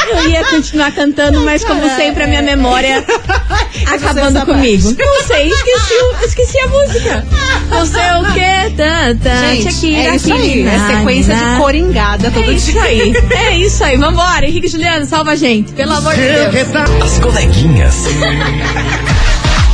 Eu 0.09 0.29
ia 0.29 0.43
continuar 0.45 0.91
cantando, 0.91 1.41
mas 1.41 1.63
como 1.63 1.87
sempre 1.95 2.23
a 2.23 2.27
minha 2.27 2.41
memória 2.41 3.03
acabando 3.87 4.45
comigo. 4.45 4.95
Não 4.97 5.23
sei, 5.23 5.47
esqueci, 5.49 5.93
o- 5.93 6.25
esqueci 6.25 6.59
a 6.59 6.67
música. 6.67 7.25
Não 7.69 7.85
sei 7.85 8.01
o 8.01 8.33
que, 8.33 8.75
tanta. 8.75 9.37
Gente, 9.53 9.95
é 9.95 10.15
isso 10.15 10.33
aí. 10.33 10.67
É 10.67 10.79
sequência 10.97 11.35
de 11.35 11.57
coringada 11.57 12.31
todo 12.31 12.49
É 12.49 12.53
isso 12.53 12.71
dia. 12.71 12.81
aí, 12.83 13.13
é 13.31 13.57
isso 13.57 13.83
aí. 13.83 13.97
Vambora, 13.97 14.45
Henrique 14.45 14.67
e 14.67 14.69
Juliano, 14.69 15.05
salva 15.05 15.31
a 15.31 15.35
gente, 15.35 15.71
pelo 15.73 15.93
amor 15.93 16.15
de 16.15 16.21
Deus. 16.21 16.55
As 17.03 17.19
coleguinhas. 17.19 17.95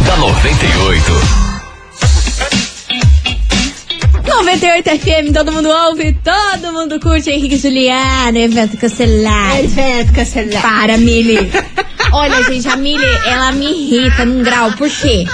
da 0.06 0.18
98. 0.18 1.45
98 4.36 4.90
FM, 4.90 5.32
todo 5.32 5.52
mundo 5.52 5.70
ouve, 5.70 6.14
todo 6.22 6.74
mundo 6.74 7.00
curte 7.00 7.32
Henrique 7.32 7.58
Juliano, 7.58 8.38
evento 8.38 8.78
cancelado. 8.78 9.60
Evento 9.60 10.14
cancelado. 10.14 10.62
Para, 10.62 10.98
Mili. 10.98 11.50
Olha, 12.12 12.44
gente, 12.44 12.68
a 12.68 12.76
Mili, 12.76 13.06
ela 13.26 13.54
me 13.54 13.66
irrita 13.66 14.26
num 14.26 14.44
grau, 14.44 14.72
por 14.74 14.90
quê? 14.90 15.26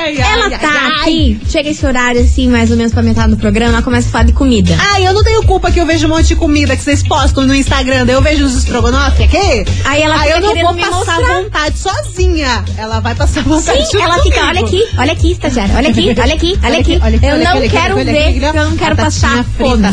Ai, 0.00 0.16
ai, 0.20 0.32
Ela 0.32 0.44
ai, 0.46 0.58
tá 0.58 0.68
ai. 0.70 1.00
aqui, 1.02 1.40
chega 1.48 1.68
esse 1.70 1.84
horário 1.84 2.20
assim, 2.20 2.48
mais 2.48 2.70
ou 2.70 2.76
menos 2.76 2.92
pra 2.92 3.02
metade 3.02 3.30
do 3.30 3.36
programa, 3.36 3.72
ela 3.74 3.82
começa 3.82 4.08
a 4.08 4.10
falar 4.10 4.24
de 4.24 4.32
comida. 4.32 4.74
Ai, 4.92 5.06
eu 5.06 5.12
não 5.12 5.22
tenho 5.22 5.42
culpa 5.44 5.70
que 5.70 5.78
eu 5.80 5.84
vejo 5.86 6.06
um 6.06 6.10
monte 6.10 6.28
de 6.28 6.36
comida 6.36 6.76
que 6.76 6.82
vocês 6.82 7.02
postam 7.06 7.46
no 7.46 7.54
Instagram. 7.54 8.06
Eu 8.08 8.22
vejo 8.22 8.44
os 8.44 8.54
estrogonofe 8.54 9.24
aqui. 9.24 9.64
Aí 9.84 10.02
ela 10.02 10.14
Aí 10.20 10.32
fica 10.32 10.38
eu 10.38 10.40
não 10.40 10.54
vou 10.74 10.74
passar 10.76 10.90
mostrar. 11.20 11.42
vontade 11.42 11.78
sozinha. 11.78 12.64
Ela 12.78 13.00
vai 13.00 13.14
passar 13.14 13.42
vontade 13.42 13.86
Sim, 13.90 14.00
ela 14.00 14.22
fica, 14.22 14.40
comigo. 14.40 14.48
olha 14.48 14.60
aqui, 14.60 14.88
olha 14.98 15.12
aqui, 15.12 15.32
estagiária, 15.32 15.74
olha 15.76 15.90
aqui, 15.90 16.00
olha 16.18 16.34
aqui, 16.34 16.58
olha 16.64 16.78
aqui. 16.78 17.00
olha 17.02 17.16
aqui, 17.16 17.26
Eu 17.26 17.32
olha 17.34 17.44
não 17.44 17.58
aqui, 17.58 17.68
quero 17.68 17.94
aqui, 17.94 18.04
ver, 18.04 18.28
aqui, 18.28 18.42
eu 18.58 18.64
não 18.70 18.76
quero 18.76 18.96
passar 18.96 19.44
fome. 19.58 19.86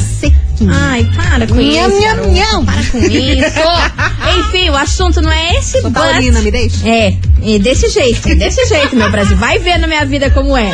Ai, 0.69 1.07
para 1.15 1.45
com 1.45 1.53
Nham, 1.55 1.87
isso. 1.87 2.01
nham, 2.01 2.31
nham. 2.33 2.65
Para 2.65 2.83
com 2.85 2.97
isso. 2.97 4.39
Enfim, 4.39 4.69
o 4.69 4.75
assunto 4.75 5.21
não 5.21 5.31
é 5.31 5.55
esse, 5.55 5.81
Sou 5.81 5.89
but- 5.91 6.01
taurina, 6.01 6.41
me 6.41 6.49
deixa. 6.49 6.87
É, 6.87 7.13
é 7.41 7.59
desse 7.59 7.89
jeito, 7.89 8.35
desse 8.35 8.65
jeito, 8.65 8.95
meu 8.95 9.11
Brasil. 9.11 9.37
Vai 9.37 9.59
ver 9.59 9.77
na 9.77 9.87
minha 9.87 10.05
vida 10.05 10.29
como 10.29 10.57
é. 10.57 10.71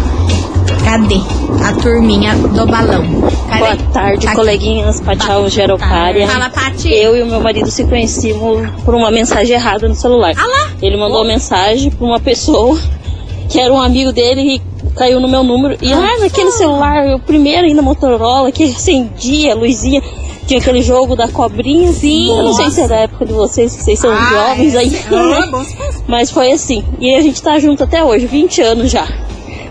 Cadê 0.84 1.16
a 1.64 1.72
turminha 1.80 2.34
do 2.34 2.66
balão? 2.66 3.02
Cadê? 3.48 3.58
Boa 3.58 3.76
tarde, 3.92 4.26
aqui. 4.26 4.36
coleguinhas, 4.36 5.00
Patial 5.00 5.48
Geropária. 5.48 6.26
Fala, 6.28 6.50
Pati. 6.50 6.92
Eu 6.92 7.16
e 7.16 7.22
o 7.22 7.26
meu 7.26 7.40
marido 7.40 7.70
se 7.70 7.84
conhecemos 7.84 8.68
por 8.84 8.94
uma 8.94 9.10
mensagem 9.10 9.54
errada 9.56 9.88
no 9.88 9.94
celular. 9.94 10.32
Ah 10.36 10.46
lá. 10.46 10.70
Ele 10.82 10.96
mandou 10.96 11.18
uma 11.18 11.24
mensagem 11.26 11.90
pra 11.90 12.06
uma 12.06 12.20
pessoa 12.20 12.78
que 13.48 13.58
era 13.58 13.72
um 13.72 13.80
amigo 13.80 14.12
dele 14.12 14.56
e 14.56 14.62
caiu 14.94 15.20
no 15.20 15.28
meu 15.28 15.42
número. 15.42 15.76
E 15.80 15.92
ah, 15.92 16.18
naquele 16.20 16.50
celular, 16.52 17.06
o 17.14 17.18
primeiro 17.18 17.66
ainda 17.66 17.80
Motorola, 17.82 18.52
que 18.52 18.64
acendia 18.64 19.52
a 19.52 19.56
luzinha. 19.56 20.02
Tinha 20.46 20.60
aquele 20.60 20.82
jogo 20.82 21.16
da 21.16 21.26
cobrinha. 21.26 21.90
Sim. 21.94 22.28
Eu 22.28 22.42
não 22.42 22.52
sei 22.52 22.70
se 22.70 22.82
é 22.82 22.86
da 22.88 22.96
época 22.96 23.24
de 23.24 23.32
vocês, 23.32 23.74
que 23.74 23.82
vocês 23.82 23.98
são 23.98 24.10
Ah, 24.12 24.28
jovens 24.30 24.74
é. 24.74 24.78
aí. 24.78 25.00
Ah, 25.10 25.64
se 25.64 25.76
fosse. 25.76 26.02
Mas 26.06 26.30
foi 26.30 26.52
assim. 26.52 26.84
E 27.00 27.14
a 27.14 27.20
gente 27.22 27.40
tá 27.42 27.58
junto 27.58 27.82
até 27.82 28.04
hoje, 28.04 28.26
20 28.26 28.60
anos 28.60 28.90
já. 28.90 29.08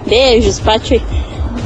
Beijos, 0.07 0.59
Pati 0.59 1.01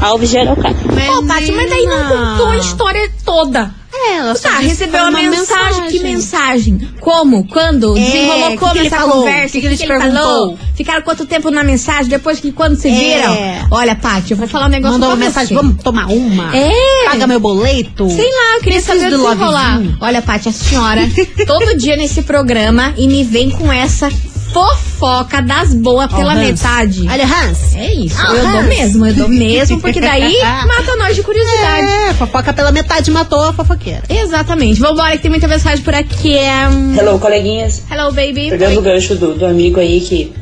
Alves 0.02 0.30
Gerocária. 0.30 0.78
Ô, 1.18 1.24
Pati, 1.26 1.52
mas 1.52 1.70
daí 1.70 1.86
não 1.86 2.08
contou 2.08 2.48
a 2.50 2.58
história 2.58 3.10
toda. 3.26 3.76
É, 4.00 4.18
ela 4.18 4.36
só 4.36 4.50
Tá, 4.50 4.60
recebeu 4.60 5.02
que 5.06 5.10
uma 5.10 5.20
foi 5.20 5.30
mensagem. 5.30 5.88
Que 5.88 6.00
mensagem? 6.00 6.78
Como? 7.00 7.48
Quando? 7.48 7.98
É, 7.98 8.00
Desenrolou 8.02 8.50
que 8.52 8.58
como 8.58 8.72
que 8.74 8.78
ele 8.78 8.88
essa 8.88 8.96
falou? 8.98 9.14
conversa? 9.16 9.52
Que 9.54 9.60
que 9.62 9.66
ele 9.66 9.78
te 9.78 9.88
falou? 9.88 10.02
perguntou? 10.04 10.60
Ficaram 10.76 11.02
quanto 11.02 11.26
tempo 11.26 11.50
na 11.50 11.64
mensagem? 11.64 12.06
Depois 12.08 12.40
que 12.40 12.52
quando 12.52 12.76
se 12.76 12.90
É. 12.90 12.92
viram? 12.92 13.68
Olha, 13.72 13.96
Paty, 13.96 14.32
eu 14.32 14.38
vou 14.38 14.48
falar 14.48 14.68
um 14.68 14.70
negócio 14.70 14.94
Mandou 15.00 15.10
pra 15.10 15.16
uma 15.18 15.26
mensagem, 15.26 15.48
você. 15.48 15.54
vamos 15.56 15.84
tomar 15.84 16.06
uma? 16.12 16.56
É. 16.56 17.06
Paga 17.10 17.26
meu 17.26 17.40
boleto? 17.40 18.08
Sei 18.08 18.30
lá, 18.32 18.56
eu 18.58 18.62
queria 18.62 18.80
Preciso 18.82 19.00
saber 19.00 19.10
do 19.10 19.18
desenrolar. 19.24 19.74
lovezinho. 19.78 19.98
Olha, 20.00 20.22
Paty, 20.22 20.50
a 20.50 20.52
senhora, 20.52 21.02
todo 21.48 21.76
dia 21.76 21.96
nesse 21.98 22.22
programa 22.22 22.94
e 22.98 23.08
me 23.08 23.24
vem 23.24 23.50
com 23.50 23.74
essa 23.74 24.10
fofoca 24.54 25.42
das 25.42 25.74
boas 25.74 26.12
pela 26.12 26.34
Hans. 26.34 26.40
metade. 26.48 27.08
Olha, 27.10 27.26
Hans. 27.26 27.76
É 27.76 27.94
isso, 27.94 28.16
Ah, 28.20 28.34
eu 28.34 28.42
dou 28.48 28.60
Hans. 28.60 28.68
mesmo, 28.68 29.06
eu 29.06 29.14
dou 29.14 29.30
mesmo, 29.30 29.80
porque 29.82 30.00
daí 30.00 30.38
mata 30.68 30.96
nós 30.98 31.16
de 31.16 31.22
curiosidade. 31.24 31.88
É, 31.88 32.14
fofoca 32.14 32.54
pela 32.54 32.72
metade 32.72 33.12
matou 33.12 33.42
a 33.44 33.54
fofoqueira. 33.54 34.04
Exatamente. 34.10 34.80
Vambora, 34.80 35.12
que 35.12 35.20
tem 35.24 35.32
muita 35.32 35.48
mensagem 35.48 35.84
por 35.84 35.94
aqui. 35.94 36.38
É... 36.38 36.68
um- 36.70 36.96
Hello, 36.96 37.20
coleguinhas. 37.20 37.84
Hello, 37.92 38.12
baby. 38.12 38.50
Pegando 38.50 38.80
o 38.80 38.82
gancho 38.82 39.16
do, 39.16 39.36
do 39.36 39.46
amigo 39.46 39.80
aí 39.80 40.02
que, 40.02 40.34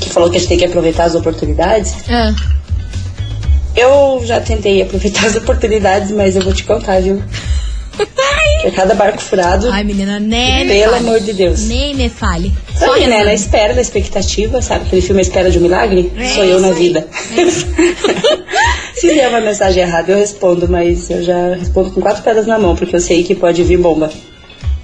que 0.00 0.10
falou 0.10 0.28
que 0.30 0.36
a 0.36 0.40
gente 0.40 0.48
tem 0.48 0.58
que 0.58 0.64
aproveitar 0.66 1.04
as 1.04 1.14
oportunidades. 1.14 1.94
Ah. 2.08 2.34
Eu 3.76 4.20
já 4.26 4.40
tentei 4.40 4.82
aproveitar 4.82 5.24
as 5.26 5.36
oportunidades, 5.36 6.10
mas 6.10 6.34
eu 6.36 6.42
vou 6.42 6.52
te 6.52 6.64
contar, 6.64 7.00
viu? 7.00 7.22
É 8.62 8.70
cada 8.70 8.94
barco 8.94 9.22
furado. 9.22 9.70
Ai, 9.72 9.84
menina, 9.84 10.18
nem 10.20 10.66
me 10.66 10.72
Pelo 10.74 10.92
fale. 10.92 11.08
amor 11.08 11.20
de 11.20 11.32
Deus. 11.32 11.62
Nem 11.62 11.94
me 11.94 12.08
fale. 12.08 12.52
Só 12.78 12.94
né? 12.94 13.06
rezando. 13.06 13.24
Na 13.24 13.34
espera, 13.34 13.74
na 13.74 13.80
expectativa, 13.80 14.60
sabe? 14.60 14.86
Aquele 14.86 15.00
filme 15.02 15.20
A 15.20 15.22
Espera 15.22 15.50
de 15.50 15.58
um 15.58 15.62
Milagre? 15.62 16.12
É 16.16 16.28
Sou 16.28 16.44
eu 16.44 16.60
na 16.60 16.68
aí. 16.68 16.74
vida. 16.74 17.08
Se 18.94 19.14
der 19.14 19.28
uma 19.28 19.40
mensagem 19.40 19.82
errada, 19.82 20.12
eu 20.12 20.18
respondo, 20.18 20.68
mas 20.68 21.08
eu 21.08 21.22
já 21.22 21.54
respondo 21.54 21.90
com 21.90 22.02
quatro 22.02 22.22
pedras 22.22 22.46
na 22.46 22.58
mão, 22.58 22.76
porque 22.76 22.94
eu 22.94 23.00
sei 23.00 23.22
que 23.22 23.34
pode 23.34 23.62
vir 23.62 23.78
bomba. 23.78 24.08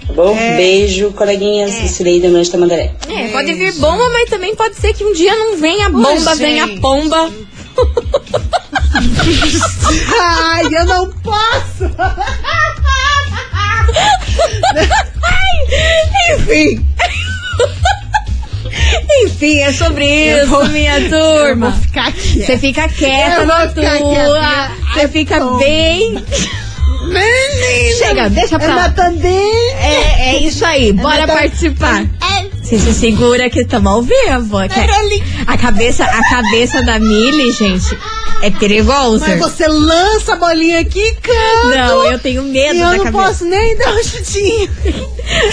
Tá 0.06 0.12
bom? 0.14 0.34
Beijo, 0.56 1.12
coleguinhas. 1.12 1.72
É. 1.74 1.86
Cirei 1.86 2.20
Noite 2.20 2.50
Tamandaré. 2.50 2.92
É, 3.08 3.28
pode 3.28 3.52
vir 3.52 3.72
bomba, 3.74 4.08
mas 4.10 4.30
também 4.30 4.54
pode 4.54 4.76
ser 4.76 4.94
que 4.94 5.04
um 5.04 5.12
dia 5.12 5.34
não 5.36 5.56
venha 5.58 5.90
bomba, 5.90 6.32
Ô, 6.32 6.36
venha 6.36 6.66
pomba. 6.80 7.30
Ai, 10.18 10.64
eu 10.64 10.86
não 10.86 11.10
posso! 11.10 11.84
Enfim. 16.34 16.84
Enfim, 19.24 19.58
é 19.60 19.72
sobre 19.72 20.04
isso, 20.06 20.46
vou- 20.48 20.64
minha 20.68 21.08
turma. 21.08 21.70
vou 21.70 21.80
ficar 21.80 22.08
aqui. 22.08 22.42
Você 22.42 22.58
fica 22.58 22.88
quieta 22.88 23.40
Eu 23.40 23.46
na 23.46 23.66
tua. 23.68 23.82
quieta. 23.82 24.72
Você 24.92 25.08
fica 25.08 25.40
bem. 25.58 26.24
Chega, 27.98 28.28
deixa 28.30 28.58
pra 28.58 28.72
É 28.72 28.74
lá. 28.74 28.90
também. 28.90 29.70
É, 29.80 30.30
é 30.30 30.36
isso 30.38 30.64
aí, 30.64 30.92
bora 30.92 31.18
Mas 31.18 31.26
tá- 31.26 31.34
participar. 31.34 32.04
Você 32.66 32.78
se 32.80 32.94
segura 32.94 33.48
que 33.48 33.60
estamos 33.60 33.92
ao 33.92 34.02
vivo. 34.02 34.58
que- 34.68 35.22
A 35.46 35.56
cabeça, 35.56 36.04
a 36.04 36.28
cabeça 36.28 36.82
da 36.82 36.98
Millie, 36.98 37.52
gente, 37.52 37.96
é 38.42 38.50
perigosa. 38.50 39.24
Mas 39.28 39.38
você 39.38 39.68
lança 39.68 40.32
a 40.32 40.36
bolinha 40.36 40.80
aqui, 40.80 41.14
cara. 41.22 41.86
Não, 41.88 42.06
eu 42.10 42.18
tenho 42.18 42.42
medo 42.42 42.74
e 42.74 42.78
da 42.80 42.92
eu 42.92 42.96
não 42.98 43.04
cabeça. 43.04 43.24
posso 43.28 43.44
nem 43.44 43.76
dar 43.76 43.94
um 43.94 44.02
chutinho. 44.02 44.68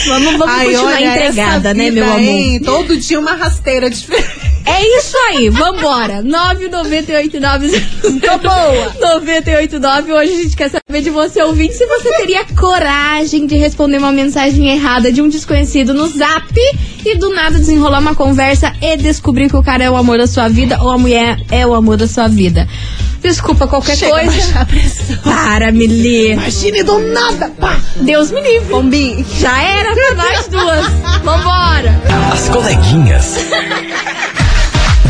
Vamos, 0.07 0.31
vamos 0.37 0.55
Ai, 0.55 0.65
continuar 0.65 0.93
olha, 0.93 1.15
entregada, 1.15 1.73
né, 1.73 1.91
meu 1.91 2.03
amor? 2.05 2.19
hein? 2.19 2.59
Todo 2.63 2.97
dia 2.97 3.19
uma 3.19 3.35
rasteira 3.35 3.89
diferente. 3.91 4.42
É 4.65 4.97
isso 4.97 5.17
aí, 5.29 5.49
vambora. 5.49 6.21
99890. 6.21 8.19
Tô 8.21 8.37
boa. 8.37 9.15
989. 9.17 10.13
Hoje 10.13 10.31
a 10.31 10.43
gente 10.43 10.55
quer 10.55 10.69
saber 10.69 11.01
de 11.01 11.09
você, 11.09 11.41
ouvinte, 11.43 11.73
se 11.73 11.85
você 11.85 12.09
teria 12.17 12.45
coragem 12.45 13.45
de 13.45 13.55
responder 13.55 13.97
uma 13.97 14.11
mensagem 14.11 14.69
errada 14.69 15.11
de 15.11 15.21
um 15.21 15.27
desconhecido 15.27 15.93
no 15.93 16.07
zap 16.07 16.53
e 17.05 17.15
do 17.15 17.33
nada 17.33 17.59
desenrolar 17.59 17.99
uma 17.99 18.15
conversa 18.15 18.73
e 18.81 18.95
descobrir 18.95 19.49
que 19.49 19.57
o 19.57 19.63
cara 19.63 19.83
é 19.83 19.89
o 19.89 19.97
amor 19.97 20.17
da 20.17 20.27
sua 20.27 20.47
vida 20.47 20.81
ou 20.81 20.91
a 20.91 20.97
mulher 20.97 21.37
é 21.51 21.65
o 21.67 21.73
amor 21.73 21.97
da 21.97 22.07
sua 22.07 22.27
vida. 22.27 22.67
Desculpa 23.21 23.67
qualquer 23.67 23.95
Chega 23.95 24.11
coisa. 24.11 24.67
Para, 25.23 25.71
Mili. 25.71 26.31
Imagine 26.33 26.83
do 26.83 26.99
nada, 26.99 27.49
pá. 27.49 27.79
Deus 27.95 28.31
me 28.31 28.41
livre. 28.41 28.67
Bombinho. 28.67 29.25
Já 29.39 29.61
era 29.61 29.93
pra 29.93 30.15
nós 30.15 30.47
duas. 30.47 30.85
Vambora. 31.23 32.01
As 32.33 32.49
coleguinhas. 32.49 33.37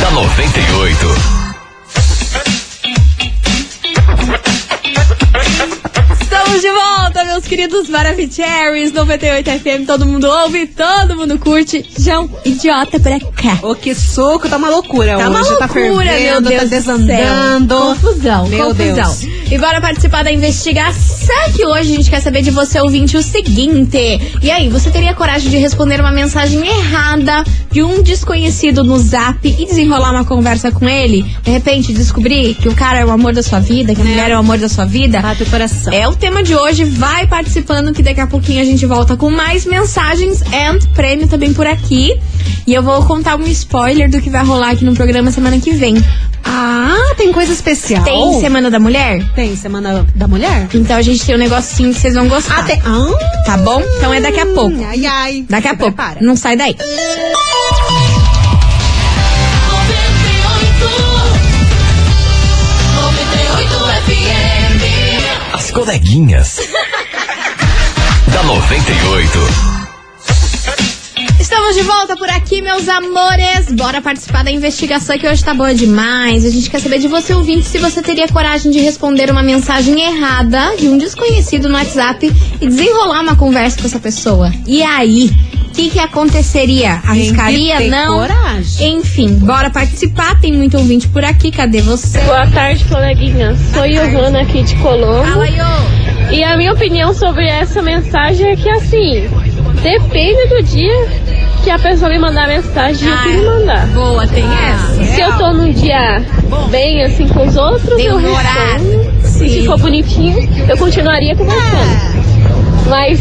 da 0.04 0.10
98. 0.12 1.43
Estamos 6.46 6.62
de 6.62 6.72
volta, 6.72 7.24
meus 7.26 7.46
queridos 7.46 7.88
Maravicheries 7.88 8.92
98 8.92 9.50
FM. 9.50 9.88
Todo 9.88 10.06
mundo 10.06 10.28
ouve, 10.28 10.68
todo 10.68 11.16
mundo 11.16 11.40
curte. 11.40 11.86
João, 11.98 12.30
idiota 12.44 13.00
pra 13.00 13.18
cá. 13.18 13.60
Ô, 13.62 13.74
que 13.74 13.96
soco, 13.96 14.50
tá 14.50 14.58
uma 14.58 14.70
loucura 14.70 15.18
Tá 15.18 15.20
hoje. 15.20 15.28
uma 15.30 15.40
loucura, 15.40 15.58
tá 15.60 15.68
fervendo, 15.70 16.02
meu 16.02 16.42
Deus 16.42 16.58
tá 16.60 16.64
do 16.66 16.70
desandando. 16.70 17.76
Confusão, 17.76 18.48
Meu 18.50 18.66
confusão. 18.68 18.94
Deus. 18.94 19.24
E 19.52 19.58
bora 19.58 19.80
participar 19.80 20.24
da 20.24 20.32
investigação 20.34 21.36
que 21.56 21.66
hoje 21.66 21.94
a 21.94 21.96
gente 21.98 22.10
quer 22.10 22.20
saber 22.22 22.42
de 22.42 22.52
você, 22.52 22.80
ouvinte, 22.82 23.16
o 23.16 23.24
seguinte. 23.24 24.20
E 24.42 24.52
aí, 24.52 24.68
você 24.68 24.92
teria 24.92 25.14
coragem 25.14 25.50
de 25.50 25.58
responder 25.58 26.02
uma 26.02 26.12
mensagem 26.12 26.60
errada 26.68 27.44
de 27.72 27.82
um 27.84 28.02
desconhecido 28.04 28.84
no 28.84 28.98
zap 29.00 29.48
e 29.48 29.66
desenrolar 29.66 30.12
uma 30.12 30.26
conversa 30.26 30.72
com 30.72 30.90
ele? 30.90 31.24
De 31.42 31.52
repente, 31.52 31.94
descobrir 31.94 32.56
que 32.56 32.68
o 32.68 32.76
cara 32.76 33.00
é 33.00 33.06
o 33.06 33.12
amor 33.12 33.34
da 33.34 33.42
sua 33.44 33.60
vida, 33.60 33.96
que 33.96 34.02
a 34.02 34.06
mulher 34.06 34.30
é 34.32 34.36
o 34.36 34.40
amor 34.40 34.58
da 34.58 34.68
sua 34.68 34.86
vida? 34.86 35.22
Bate 35.22 35.44
o 35.44 35.50
coração. 35.50 35.94
É 35.94 36.08
o 36.08 36.16
tema 36.16 36.33
de 36.42 36.56
hoje. 36.56 36.84
Vai 36.86 37.28
participando 37.28 37.94
que 37.94 38.02
daqui 38.02 38.22
a 38.22 38.28
pouquinho 38.28 38.62
a 38.62 38.66
gente 38.66 38.86
volta 38.86 39.16
com 39.18 39.30
mais 39.30 39.66
mensagens 39.66 40.42
and 40.42 40.80
prêmio 40.96 41.28
também 41.28 41.54
por 41.54 41.68
aqui. 41.68 42.18
E 42.66 42.74
eu 42.74 42.82
vou 42.82 43.04
contar 43.06 43.36
um 43.36 43.46
spoiler 43.48 44.10
do 44.10 44.22
que 44.22 44.30
vai 44.30 44.44
rolar 44.44 44.72
aqui 44.72 44.86
no 44.86 44.94
programa 44.96 45.30
semana 45.32 45.60
que 45.60 45.72
vem. 45.72 45.96
Ah, 46.46 47.14
tem 47.18 47.32
coisa 47.32 47.52
especial. 47.54 48.04
Tem 48.04 48.40
Semana 48.40 48.70
da 48.70 48.80
Mulher? 48.80 49.24
Tem 49.34 49.56
Semana 49.56 50.06
da 50.14 50.28
Mulher? 50.28 50.68
Então 50.74 50.98
a 50.98 51.02
gente 51.02 51.26
tem 51.26 51.36
um 51.36 51.38
negocinho 51.38 51.94
que 51.94 52.00
vocês 52.00 52.14
vão 52.14 52.28
gostar. 52.28 52.60
Ah, 52.60 52.64
tem. 52.64 52.82
Ah, 52.86 53.44
Tá 53.46 53.58
bom? 53.58 53.82
Então 53.98 54.14
é 54.14 54.22
daqui 54.22 54.40
a 54.40 54.46
pouco. 54.46 54.76
Ai, 54.86 55.06
ai. 55.06 55.46
Daqui 55.50 55.68
a 55.68 55.76
pouco. 55.76 55.94
prepara. 55.94 56.20
Não 56.22 56.36
sai 56.36 56.56
daí. 56.56 56.76
Coleguinhas. 65.74 66.60
da 68.32 68.44
98. 68.44 69.40
Estamos 71.40 71.76
de 71.76 71.82
volta 71.82 72.16
por 72.16 72.30
aqui, 72.30 72.62
meus 72.62 72.88
amores. 72.88 73.72
Bora 73.72 74.00
participar 74.00 74.44
da 74.44 74.52
investigação 74.52 75.18
que 75.18 75.28
hoje 75.28 75.44
tá 75.44 75.54
boa 75.54 75.74
demais. 75.74 76.46
A 76.46 76.50
gente 76.50 76.70
quer 76.70 76.80
saber 76.80 77.00
de 77.00 77.08
você, 77.08 77.34
ouvinte, 77.34 77.66
se 77.66 77.80
você 77.80 78.04
teria 78.04 78.28
coragem 78.28 78.72
de 78.72 78.80
responder 78.80 79.32
uma 79.32 79.42
mensagem 79.42 80.00
errada 80.00 80.76
de 80.78 80.88
um 80.88 80.98
desconhecido 80.98 81.68
no 81.68 81.76
WhatsApp 81.76 82.32
e 82.62 82.68
desenrolar 82.68 83.22
uma 83.22 83.36
conversa 83.36 83.80
com 83.80 83.88
essa 83.88 84.00
pessoa. 84.00 84.54
E 84.68 84.84
aí? 84.84 85.32
O 85.74 85.76
que, 85.76 85.90
que 85.90 86.00
aconteceria? 86.00 87.02
Arriscaria? 87.04 87.78
ter 87.78 87.90
Não? 87.90 88.20
coragem. 88.20 88.98
Enfim, 88.98 89.34
bora 89.40 89.72
participar. 89.72 90.40
Tem 90.40 90.54
muito 90.54 90.78
ouvinte 90.78 91.08
por 91.08 91.26
aqui. 91.26 91.50
Cadê 91.50 91.82
você? 91.82 92.20
Boa 92.22 92.46
tarde, 92.46 92.86
coleguinha. 92.86 93.56
Sou 93.74 93.82
Johanna 93.88 94.42
aqui 94.42 94.62
de 94.62 94.76
Colombo. 94.76 95.28
Fala, 95.28 95.50
Iô. 95.50 95.66
E 96.32 96.44
a 96.44 96.56
minha 96.58 96.74
opinião 96.74 97.12
sobre 97.12 97.48
essa 97.48 97.82
mensagem 97.82 98.52
é 98.52 98.56
que 98.56 98.70
assim, 98.70 99.28
depende 99.82 100.46
do 100.50 100.62
dia 100.62 101.08
que 101.64 101.72
a 101.72 101.80
pessoa 101.80 102.12
me 102.12 102.20
mandar 102.20 102.48
mensagem 102.48 103.08
e 103.08 103.10
eu 103.10 103.16
Ah, 103.18 103.24
que 103.24 103.30
me 103.30 103.44
mandar. 103.44 103.88
Boa, 103.88 104.28
tem 104.28 104.44
essa. 104.46 105.04
Se 105.16 105.22
eu 105.22 105.36
tô 105.40 105.54
num 105.54 105.72
dia 105.74 106.24
bem 106.70 107.02
assim 107.04 107.28
com 107.28 107.48
os 107.48 107.58
outros, 107.58 107.96
Tem 107.98 108.06
eu 108.06 108.18
um 108.18 108.20
respondo. 108.20 109.12
Sim. 109.24 109.50
Se 109.50 109.66
for 109.66 109.80
bonitinho, 109.80 110.38
eu 110.70 110.78
continuaria 110.78 111.36
conversando. 111.36 112.24
Mas 112.88 113.20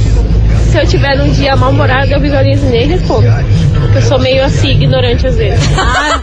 se 0.72 0.78
eu 0.78 0.86
tiver 0.86 1.16
num 1.16 1.30
dia 1.32 1.54
mal-humorado, 1.54 2.10
eu 2.12 2.20
visualizo 2.20 2.64
e 2.66 2.70
nem 2.70 2.86
respondo. 2.88 3.26
Porque 3.80 3.98
eu 3.98 4.02
sou 4.02 4.18
meio 4.18 4.44
assim, 4.44 4.70
ignorante 4.70 5.26
às 5.26 5.36
vezes. 5.36 5.64
Ah, 5.78 6.20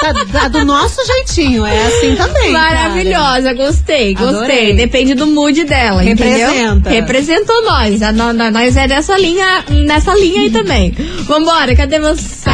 tá, 0.00 0.14
tá- 0.14 0.24
tá 0.40 0.48
do 0.48 0.64
nosso 0.64 1.00
jeitinho, 1.06 1.64
é 1.64 1.86
assim 1.86 2.16
também. 2.16 2.52
cara. 2.52 2.74
Maravilhosa, 2.74 3.52
gostei, 3.54 4.14
gostei. 4.14 4.36
Adorei. 4.36 4.74
Depende 4.74 5.14
do 5.14 5.26
mood 5.26 5.64
dela, 5.64 6.02
Representa. 6.02 6.50
entendeu? 6.90 6.92
Representou 6.92 7.62
nós. 7.64 8.02
A, 8.02 8.12
no- 8.12 8.32
nós 8.32 8.76
é 8.76 8.86
dessa 8.88 9.16
linha, 9.18 9.64
nessa 9.86 10.12
linha 10.14 10.42
aí 10.42 10.50
também. 10.50 10.90
Vambora, 11.26 11.74
cadê 11.76 11.98
você? 12.00 12.50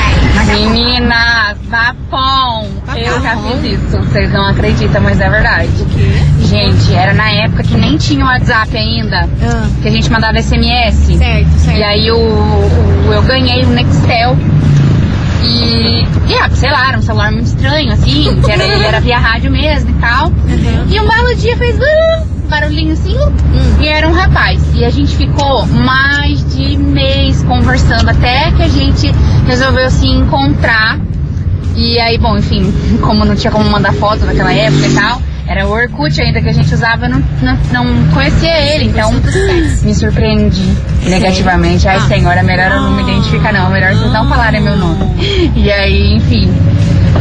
Meninas, 0.47 1.57
vapom! 1.69 2.69
Eu 2.97 3.21
já 3.23 3.37
fiz 3.37 3.73
isso, 3.79 3.99
vocês 3.99 4.33
não 4.33 4.47
acreditam, 4.49 5.01
mas 5.01 5.21
é 5.21 5.29
verdade. 5.31 5.71
Gente, 6.51 6.93
era 6.95 7.15
na 7.15 7.31
época 7.31 7.63
que 7.63 7.77
nem 7.77 7.97
tinha 7.97 8.25
o 8.25 8.29
WhatsApp 8.29 8.77
ainda, 8.77 9.29
que 9.81 9.87
a 9.89 9.91
gente 9.91 10.11
mandava 10.11 10.37
SMS. 10.43 10.97
Certo, 11.17 11.49
certo. 11.59 11.79
E 11.79 11.83
aí 11.85 12.11
o, 12.11 12.17
o- 12.17 13.13
eu 13.13 13.23
ganhei 13.23 13.65
um 13.65 13.71
Nextel. 13.71 14.37
E, 15.43 16.03
e 16.29 16.35
ah, 16.35 16.51
sei 16.53 16.71
lá, 16.71 16.89
era 16.89 16.99
um 16.99 17.03
celular 17.03 17.31
muito 17.33 17.47
estranho, 17.47 17.93
assim, 17.93 18.41
que 18.45 18.51
era, 18.51 18.63
ele 18.65 18.85
era 18.85 19.01
via 19.01 19.19
rádio 19.19 19.51
mesmo 19.51 19.91
e 19.91 19.95
tal. 19.95 20.33
E 20.91 21.01
um 21.01 21.09
belo 21.09 21.35
dia 21.37 21.57
fez 21.57 21.77
uh, 21.79 22.27
barulhinho 22.49 22.93
assim, 22.93 23.17
uh, 23.17 23.33
e 23.81 23.89
era 23.89 24.07
um 24.09 24.13
rapaz. 24.13 24.61
E 24.75 24.85
a 24.85 24.91
gente 24.91 25.17
ficou 25.17 25.67
mais 25.67 26.45
de 26.55 26.77
mês 26.77 27.43
conversando, 27.45 28.09
até 28.11 28.51
que 28.53 28.63
a 28.63 28.69
gente 28.69 29.11
resolveu 29.47 29.89
se 29.91 30.07
encontrar. 30.07 30.99
E 31.75 31.99
aí, 32.01 32.19
bom, 32.19 32.37
enfim, 32.37 32.71
como 33.01 33.25
não 33.25 33.35
tinha 33.35 33.51
como 33.51 33.69
mandar 33.71 33.95
foto 33.95 34.25
naquela 34.27 34.53
época 34.53 34.87
e 34.87 34.95
tal, 34.95 35.23
era 35.51 35.67
o 35.67 35.71
Orkut 35.73 36.21
ainda 36.23 36.41
que 36.41 36.49
a 36.49 36.53
gente 36.53 36.73
usava, 36.73 37.07
eu 37.07 37.11
não, 37.11 37.23
não, 37.43 37.59
não 37.85 38.09
conhecia 38.13 38.57
ele, 38.73 38.85
então 38.85 39.11
me 39.83 39.93
surpreendi 39.95 40.63
negativamente. 41.05 41.89
Ai, 41.89 42.01
senhora, 42.07 42.43
melhor 42.45 42.71
eu 42.71 42.81
não 42.83 42.93
me 42.93 43.03
identificar 43.03 43.53
não, 43.53 43.69
melhor 43.69 43.93
vocês 43.95 44.13
não 44.13 44.29
falarem 44.29 44.61
meu 44.61 44.77
nome. 44.77 45.01
E 45.57 45.71
aí, 45.73 46.15
enfim. 46.15 46.49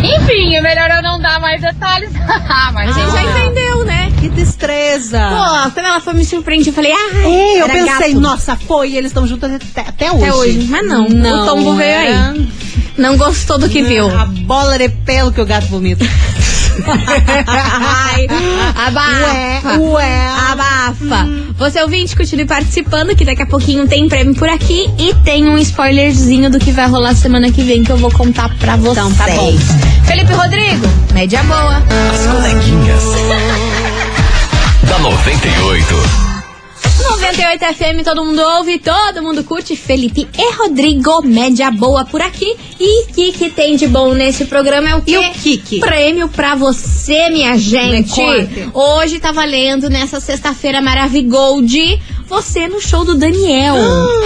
Enfim, 0.04 0.56
é 0.56 0.62
melhor 0.62 0.90
eu 0.92 1.02
não 1.02 1.20
dar 1.20 1.40
mais 1.42 1.60
detalhes. 1.60 2.12
Mas 2.74 2.94
Você 2.96 3.00
já 3.02 3.24
não. 3.24 3.30
entendeu, 3.48 3.84
né? 3.86 4.12
Que 4.20 4.30
destreza. 4.30 5.20
Pô, 5.20 5.72
quando 5.72 5.86
ela 5.88 6.00
foi 6.00 6.14
me 6.14 6.24
surpreender, 6.24 6.68
eu 6.68 6.74
falei, 6.74 6.92
ah, 6.94 7.28
É, 7.28 7.62
eu 7.64 7.66
pensei, 7.68 8.10
gato. 8.14 8.20
nossa, 8.22 8.56
foi, 8.56 8.96
eles 8.96 9.10
estão 9.10 9.26
juntos 9.26 9.50
até, 9.52 9.82
até 9.82 10.12
hoje. 10.12 10.24
Até 10.24 10.34
hoje. 10.34 10.68
Mas 10.70 10.88
não, 10.88 11.10
não 11.10 11.44
o 11.44 11.46
tombo 11.48 11.76
veio 11.76 11.90
era- 11.90 12.30
aí. 12.32 12.50
Não 12.98 13.18
gostou 13.18 13.58
do 13.58 13.68
que 13.68 13.82
viu. 13.82 14.08
A 14.10 14.26
bola 14.26 14.78
de 14.78 14.88
pelo 14.90 15.32
que 15.32 15.42
o 15.42 15.46
gato 15.46 15.66
vomita. 15.68 16.06
Ai, 16.88 18.28
abafa. 18.76 19.78
Ué, 19.78 19.80
ué. 19.80 20.28
Abafa. 20.52 21.28
Você 21.58 21.82
ouvinte, 21.82 22.16
continue 22.16 22.46
participando, 22.46 23.16
que 23.16 23.26
daqui 23.26 23.42
a 23.44 23.46
pouquinho 23.46 23.88
tem 23.88 24.08
prêmio 24.08 24.36
por 24.36 24.50
aqui 24.50 24.90
e 24.98 25.14
tem 25.24 25.48
um 25.48 25.58
spoilerzinho 25.58 26.50
do 26.50 26.60
que 26.60 26.72
vai 26.72 26.88
rolar 26.88 27.14
semana 27.16 27.52
que 27.52 27.64
vem 27.64 27.84
que 27.84 27.92
eu 27.92 27.98
vou 27.98 28.12
contar 28.12 28.50
pra 28.58 28.76
vocês. 28.76 28.98
Então, 28.98 29.14
tá 29.14 29.28
bom. 29.28 29.58
Felipe 30.06 30.34
Rodrigo, 30.34 30.88
média 31.14 31.44
boa. 31.44 31.84
As 32.14 32.28
coleguinhas. 32.28 33.04
da 34.88 35.00
98. 35.00 36.29
98 37.30 37.76
FM, 37.76 38.04
todo 38.04 38.26
mundo 38.26 38.42
ouve, 38.42 38.80
todo 38.80 39.22
mundo 39.22 39.44
curte. 39.44 39.76
Felipe 39.76 40.28
e 40.36 40.54
Rodrigo, 40.56 41.22
média 41.22 41.70
boa 41.70 42.04
por 42.04 42.24
aqui. 42.24 42.56
E 42.80 43.04
o 43.04 43.08
que, 43.14 43.32
que 43.32 43.50
tem 43.52 43.76
de 43.76 43.88
bom 43.88 44.16
nesse 44.16 44.46
programa 44.46 44.90
é 44.90 44.96
o 44.96 45.02
quê? 45.04 45.12
E 45.12 45.18
o 45.18 45.32
que? 45.62 45.80
Prêmio 45.80 46.28
pra 46.28 46.56
você, 46.56 47.30
minha 47.30 47.56
gente. 47.56 48.20
Hoje 48.74 49.20
tá 49.20 49.32
valendo 49.32 49.92
nessa 49.92 50.20
sexta-feira 50.20 50.82
Maravigold. 50.82 52.02
Você 52.30 52.68
no 52.68 52.80
show 52.80 53.04
do 53.04 53.16
Daniel. 53.16 53.76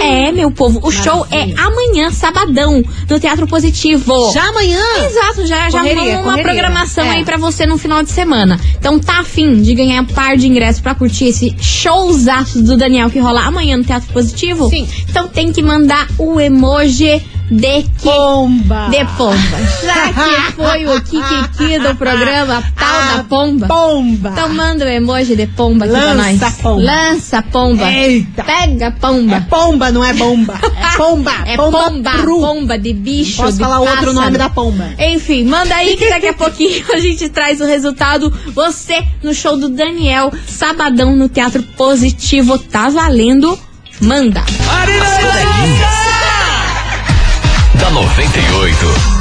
é, 0.00 0.30
meu 0.30 0.50
povo. 0.50 0.78
O 0.82 0.90
show 0.90 1.26
é 1.30 1.46
Maravilha. 1.46 1.62
amanhã, 1.66 2.10
sabadão, 2.10 2.82
no 3.08 3.18
Teatro 3.20 3.46
Positivo. 3.46 4.30
Já 4.32 4.44
amanhã? 4.48 4.80
Exato, 5.06 5.46
já, 5.46 5.70
já 5.70 5.78
Correria, 5.78 6.00
arrumamos 6.02 6.16
uma 6.26 6.32
correria. 6.32 6.44
programação 6.52 7.04
É. 7.04 7.10
aí 7.10 7.24
pra 7.24 7.36
você 7.38 7.64
no 7.66 7.78
final 7.78 8.02
de 8.02 8.10
semana. 8.10 8.60
Então 8.78 8.98
tá 9.00 9.20
afim 9.20 9.62
de 9.62 9.74
ganhar 9.74 10.02
um 10.02 10.06
par 10.06 10.36
de 10.36 10.46
ingressos 10.46 10.80
pra 10.82 10.94
curtir 10.94 11.26
esse 11.26 11.54
showzaço 11.58 12.62
do 12.62 12.76
Daniel 12.76 13.08
que 13.10 13.18
rola 13.18 13.40
amanhã 13.42 13.76
no 13.76 13.84
Teatro 13.84 14.12
Positivo? 14.12 14.68
Sim. 14.68 14.86
Então 15.08 15.26
tem 15.28 15.52
que 15.52 15.62
mandar 15.62 16.06
o 16.18 16.38
emoji 16.40 17.22
de 17.50 17.82
que? 17.82 18.04
Pomba. 18.04 18.88
De 18.90 19.04
pomba. 19.16 19.36
Já 19.84 20.12
que 20.12 20.52
foi 20.54 20.86
o 20.86 21.00
Kikiki 21.02 21.78
do 21.78 21.94
programa 21.96 22.62
Tal 22.76 23.16
da 23.16 23.24
Pomba. 23.24 23.66
Pomba. 23.66 24.30
Então 24.30 24.48
manda 24.54 24.84
o 24.84 24.88
emoji 24.88 25.36
de 25.36 25.46
pomba 25.48 25.84
aqui 25.84 25.94
pra 25.94 26.12
Lança 26.14 26.46
nós. 26.46 26.54
pomba. 26.56 26.82
Lança 26.82 27.42
pomba. 27.42 27.92
Eita. 27.92 28.44
Pega 28.44 28.90
pomba. 28.92 29.36
É 29.36 29.40
pomba, 29.40 29.92
não 29.92 30.04
é 30.04 30.12
bomba. 30.14 30.54
É 30.62 30.96
pomba. 30.96 31.32
É 31.46 31.56
pomba, 31.56 31.78
pomba, 31.90 32.10
pomba 32.24 32.78
de 32.78 32.92
bicho. 32.92 33.36
Posso 33.42 33.52
de 33.52 33.58
falar 33.58 33.78
o 33.78 33.82
outro 33.82 33.96
pássaro. 33.96 34.12
nome 34.14 34.38
da 34.38 34.48
pomba. 34.48 34.88
Enfim, 34.98 35.44
manda 35.44 35.74
aí 35.74 35.96
que 35.96 36.08
daqui 36.08 36.28
a 36.28 36.32
pouquinho 36.34 36.84
a 36.94 36.98
gente 36.98 37.28
traz 37.28 37.60
o 37.60 37.66
resultado. 37.66 38.32
Você 38.54 39.02
no 39.22 39.34
show 39.34 39.56
do 39.56 39.68
Daniel, 39.68 40.32
sabadão 40.46 41.14
no 41.14 41.28
Teatro 41.28 41.62
Positivo. 41.76 42.58
Tá 42.58 42.88
valendo? 42.88 43.58
Manda. 44.00 44.40
As 44.40 44.46
coleguinhas. 45.20 46.03
Da 47.94 48.00
98. 48.00 49.13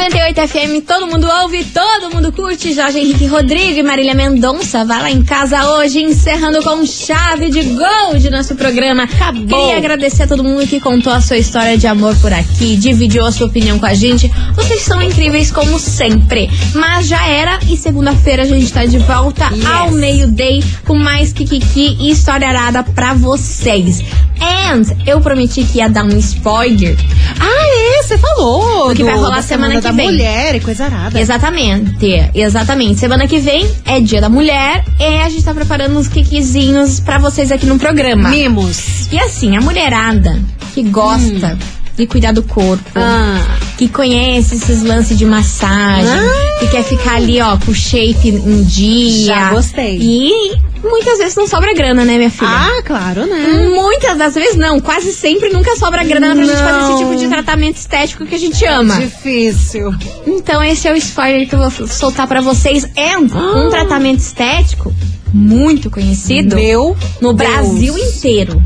98 0.00 0.48
FM, 0.48 0.86
todo 0.86 1.06
mundo 1.06 1.28
ouve, 1.42 1.62
todo 1.62 2.10
mundo 2.10 2.32
curte. 2.32 2.72
Jorge 2.72 3.00
Henrique 3.00 3.26
Rodrigo 3.26 3.80
e 3.80 3.82
Marília 3.82 4.14
Mendonça. 4.14 4.82
Vai 4.82 5.02
lá 5.02 5.10
em 5.10 5.22
casa 5.22 5.72
hoje, 5.72 6.00
encerrando 6.00 6.62
com 6.62 6.86
chave 6.86 7.50
de 7.50 7.62
gol 7.62 8.16
de 8.18 8.30
nosso 8.30 8.54
programa. 8.54 9.02
Acabou. 9.02 9.60
Queria 9.60 9.76
agradecer 9.76 10.22
a 10.22 10.26
todo 10.26 10.42
mundo 10.42 10.66
que 10.66 10.80
contou 10.80 11.12
a 11.12 11.20
sua 11.20 11.36
história 11.36 11.76
de 11.76 11.86
amor 11.86 12.16
por 12.16 12.32
aqui, 12.32 12.76
dividiu 12.76 13.26
a 13.26 13.30
sua 13.30 13.48
opinião 13.48 13.78
com 13.78 13.84
a 13.84 13.92
gente. 13.92 14.26
Vocês 14.54 14.80
são 14.80 15.02
incríveis 15.02 15.50
como 15.50 15.78
sempre. 15.78 16.48
Mas 16.74 17.06
já 17.06 17.26
era 17.26 17.58
e 17.68 17.76
segunda-feira 17.76 18.44
a 18.44 18.46
gente 18.46 18.72
tá 18.72 18.86
de 18.86 18.96
volta 18.96 19.50
ao 19.70 19.90
meio-day 19.90 20.64
com 20.86 20.94
mais 20.94 21.30
Kikiki 21.30 21.98
e 22.00 22.10
história 22.10 22.48
arada 22.48 22.82
pra 22.82 23.12
vocês. 23.12 24.02
And 24.40 24.82
eu 25.06 25.20
prometi 25.20 25.62
que 25.64 25.78
ia 25.78 25.88
dar 25.88 26.04
um 26.04 26.16
spoiler. 26.16 26.96
Ah, 27.38 27.98
é? 27.98 28.02
Você 28.02 28.16
falou. 28.16 28.88
Do 28.88 28.94
que 28.94 29.04
vai 29.04 29.14
rolar 29.14 29.36
da 29.36 29.42
semana, 29.42 29.80
que 29.80 29.86
da 29.90 29.96
vem. 29.96 30.06
mulher 30.12 30.54
e 30.54 30.60
coisa 30.60 30.84
arada. 30.84 31.20
Exatamente, 31.20 32.30
exatamente. 32.34 32.98
Semana 33.00 33.26
que 33.26 33.38
vem 33.38 33.66
é 33.84 34.00
dia 34.00 34.20
da 34.20 34.28
mulher 34.28 34.84
e 34.98 35.04
a 35.22 35.28
gente 35.28 35.44
tá 35.44 35.54
preparando 35.54 35.98
uns 35.98 36.08
kikizinhos 36.08 37.00
pra 37.00 37.18
vocês 37.18 37.50
aqui 37.52 37.66
no 37.66 37.78
programa. 37.78 38.28
Mimos. 38.30 39.08
E 39.12 39.18
assim, 39.18 39.56
a 39.56 39.60
mulherada 39.60 40.38
que 40.74 40.82
gosta 40.82 41.58
de 41.96 42.06
cuidar 42.06 42.32
do 42.32 42.42
corpo, 42.42 42.82
Hum. 42.96 43.02
Ah. 43.02 43.58
que 43.76 43.88
conhece 43.88 44.54
esses 44.54 44.82
lances 44.82 45.18
de 45.18 45.24
massagem, 45.26 46.08
Ah. 46.08 46.58
que 46.60 46.68
quer 46.68 46.82
ficar 46.84 47.16
ali, 47.16 47.40
ó, 47.40 47.56
com 47.58 47.70
o 47.72 47.74
shape 47.74 48.30
um 48.44 48.62
dia. 48.62 49.24
Já 49.26 49.50
gostei. 49.50 49.98
E 50.00 50.52
muitas 50.82 51.18
vezes 51.18 51.36
não 51.36 51.46
sobra 51.46 51.72
grana, 51.74 52.04
né, 52.04 52.16
minha 52.16 52.30
filha? 52.30 52.48
Ah, 52.50 52.82
claro, 52.84 53.26
né? 53.26 53.68
Muitas 53.74 54.16
das 54.16 54.34
vezes 54.34 54.56
não, 54.56 54.80
quase 54.80 55.12
sempre 55.12 55.50
nunca 55.50 55.76
sobra 55.76 56.02
grana 56.04 56.34
pra 56.34 56.44
gente 56.44 56.56
fazer 56.56 56.92
esse 56.92 56.98
tipo 56.98 57.16
de 57.16 57.28
tratamento 57.28 57.76
estético 57.76 58.26
que 58.26 58.34
a 58.34 58.38
gente 58.38 58.64
ama. 58.64 58.98
Difícil. 58.98 59.92
Então 60.26 60.62
esse 60.62 60.88
é 60.88 60.92
o 60.92 60.96
spoiler 60.96 61.48
que 61.48 61.54
eu 61.54 61.58
vou 61.70 61.86
soltar 61.88 62.26
pra 62.26 62.40
vocês. 62.40 62.86
É 62.96 63.16
um 63.18 63.26
Ah. 63.32 63.68
tratamento 63.70 64.18
estético 64.20 64.92
muito 65.32 65.90
conhecido 65.90 66.56
Meu 66.56 66.96
no 67.20 67.32
Deus. 67.32 67.50
Brasil 67.50 67.96
inteiro. 67.98 68.62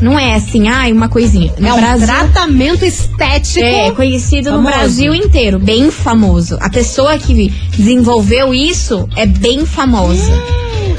Não 0.00 0.18
é 0.18 0.34
assim, 0.34 0.66
ai, 0.68 0.90
uma 0.92 1.08
coisinha. 1.08 1.52
No 1.58 1.68
É 1.68 1.72
um 1.72 1.76
Brasil, 1.76 2.06
tratamento 2.08 2.84
estético. 2.84 3.64
é 3.64 3.92
conhecido 3.92 4.50
no 4.50 4.56
famoso. 4.56 4.74
Brasil 4.76 5.14
inteiro, 5.14 5.60
bem 5.60 5.92
famoso. 5.92 6.58
A 6.60 6.68
pessoa 6.68 7.16
que 7.18 7.52
desenvolveu 7.76 8.52
isso 8.52 9.08
é 9.14 9.26
bem 9.26 9.64
famosa. 9.64 10.32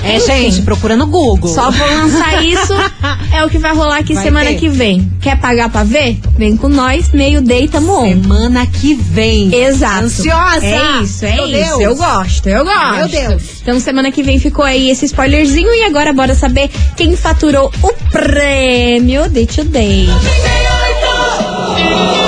É, 0.04 0.20
gente, 0.20 0.62
procura 0.64 0.96
no 0.98 1.08
Google. 1.08 1.50
Só 1.54 1.72
vou 1.72 1.88
lançar 1.88 2.44
isso, 2.44 2.74
é 3.34 3.44
o 3.46 3.50
que 3.50 3.58
vai 3.58 3.74
rolar 3.74 3.98
aqui 4.00 4.14
Vai 4.14 4.24
semana 4.24 4.50
ter. 4.50 4.56
que 4.56 4.68
vem. 4.70 5.12
Quer 5.22 5.40
pagar 5.40 5.70
pra 5.70 5.84
ver? 5.84 6.20
Vem 6.38 6.58
com 6.58 6.68
nós, 6.68 7.10
meio 7.12 7.42
day, 7.42 7.68
tamo 7.68 7.94
on. 8.02 8.10
Semana 8.10 8.66
que 8.68 8.94
vem. 8.96 9.54
Exato. 9.54 10.06
Ansiosa. 10.06 10.66
É 10.66 11.02
isso, 11.02 11.26
é 11.26 11.36
Meu 11.36 11.48
isso. 11.48 11.54
Deus. 11.54 11.80
Eu 11.80 11.96
gosto, 11.96 12.50
eu 12.50 12.66
gosto. 12.66 12.96
Meu 12.96 13.08
Deus. 13.08 13.44
Então 13.62 13.80
semana 13.80 14.12
que 14.12 14.22
vem 14.22 14.38
ficou 14.40 14.66
aí 14.66 14.90
esse 14.90 15.06
spoilerzinho 15.06 15.74
e 15.74 15.84
agora 15.84 16.12
bora 16.12 16.36
saber 16.36 16.70
quem 16.98 17.16
faturou 17.16 17.72
o 17.82 17.94
prêmio 18.12 19.30
de 19.30 19.46
Today. 19.46 20.08
Fala, 20.08 21.76
minha 21.76 22.23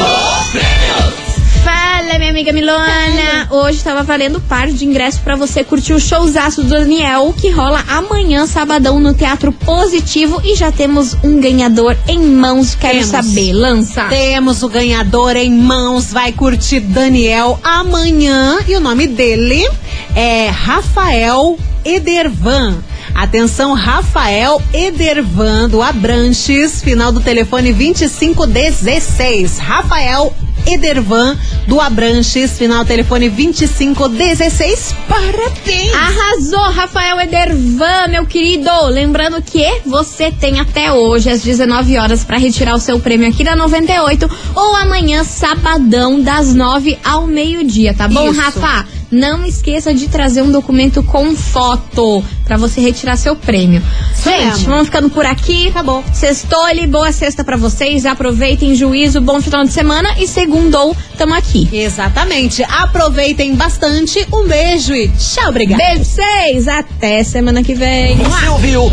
amiga 2.36 2.52
Milona! 2.52 3.48
Hoje 3.50 3.82
tava 3.82 4.04
valendo 4.04 4.42
par 4.42 4.68
de 4.68 4.84
ingresso 4.84 5.22
pra 5.22 5.38
você 5.38 5.64
curtir 5.64 5.94
o 5.94 6.00
showzaço 6.02 6.64
do 6.64 6.70
Daniel, 6.70 7.34
que 7.40 7.50
rola 7.50 7.82
amanhã, 7.88 8.46
sabadão, 8.46 9.00
no 9.00 9.14
Teatro 9.14 9.54
Positivo. 9.54 10.42
E 10.44 10.54
já 10.54 10.70
temos 10.70 11.16
um 11.24 11.40
ganhador 11.40 11.96
em 12.06 12.20
mãos. 12.20 12.76
Quero 12.76 12.96
Temos. 12.96 13.08
saber, 13.08 13.54
lança! 13.54 14.10
Temos 14.10 14.64
o 14.64 14.68
ganhador 14.68 15.38
em 15.38 15.50
mãos, 15.50 16.12
vai 16.12 16.34
curtir 16.34 16.82
Daniel 16.82 17.58
amanhã 17.64 18.60
e 18.68 18.76
o 18.76 18.82
nome 18.82 19.08
dele 19.08 19.66
é 20.14 20.50
Rafael 20.50 21.58
Edervan. 21.86 22.84
Atenção, 23.14 23.74
Rafael 23.74 24.62
Edervan 24.74 25.70
do 25.70 25.82
Abranches, 25.82 26.82
final 26.82 27.14
do 27.14 27.22
telefone 27.22 27.72
2516. 27.72 29.58
Rafael 29.58 30.36
Edervan 30.68 31.38
do 31.68 31.80
Abranches, 31.80 32.58
final 32.58 32.86
telefone 32.86 33.30
2516. 33.30 34.96
Parabéns! 35.08 35.94
Arrasou, 35.94 36.72
Rafael 36.72 37.20
Edervan, 37.20 38.08
meu 38.10 38.26
querido. 38.26 38.70
Lembrando 38.90 39.42
que 39.42 39.66
você 39.86 40.32
tem 40.32 40.60
até 40.60 40.92
hoje, 40.92 41.30
às 41.30 41.42
19 41.42 41.98
horas, 41.98 42.24
pra 42.24 42.38
retirar 42.38 42.76
o 42.76 42.80
seu 42.80 43.00
prêmio 43.00 43.28
aqui 43.28 43.44
da 43.44 43.56
98 43.56 44.30
ou 44.56 44.76
amanhã, 44.76 45.24
sabadão, 45.24 46.22
das 46.22 46.54
9 46.54 46.98
ao 47.04 47.28
meio-dia, 47.28 47.94
tá 47.94 48.08
bom, 48.08 48.32
Isso. 48.32 48.40
Rafa? 48.40 48.86
Não 49.16 49.46
esqueça 49.46 49.94
de 49.94 50.10
trazer 50.10 50.42
um 50.42 50.52
documento 50.52 51.02
com 51.02 51.34
foto 51.38 52.22
pra 52.44 52.58
você 52.58 52.82
retirar 52.82 53.16
seu 53.16 53.34
prêmio. 53.34 53.82
Gente, 54.22 54.44
mesmo. 54.44 54.66
vamos 54.66 54.88
ficando 54.88 55.10
por 55.10 55.26
aqui. 55.26 55.70
Acabou. 55.70 56.04
Sextou-lhe, 56.12 56.86
boa 56.86 57.14
sexta 57.14 57.42
pra 57.42 57.56
vocês. 57.56 58.06
Aproveitem, 58.06 58.76
juízo, 58.76 59.22
bom 59.22 59.42
final 59.42 59.64
de 59.64 59.72
semana 59.72 60.10
e 60.20 60.28
segundou, 60.28 60.94
tamo 61.18 61.34
aqui. 61.34 61.70
Exatamente. 61.72 62.62
Aproveitem 62.64 63.56
bastante. 63.56 64.28
Um 64.34 64.46
beijo 64.50 64.94
e 64.94 65.08
tchau, 65.08 65.48
obrigada. 65.48 65.82
Beijo 65.82 66.04
pra 66.14 66.26
vocês, 66.26 66.68
até 66.68 67.24
semana 67.24 67.64
que 67.64 67.74
vem. 67.74 68.18
Você 68.18 68.48
ouviu? 68.50 68.92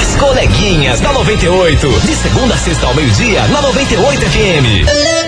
As 0.00 0.14
coleguinhas 0.14 1.00
da 1.00 1.12
98. 1.12 1.88
De 2.06 2.14
segunda 2.14 2.54
a 2.54 2.58
sexta 2.58 2.86
ao 2.86 2.94
meio-dia, 2.94 3.48
na 3.48 3.60
98 3.62 4.20
FM. 4.20 5.27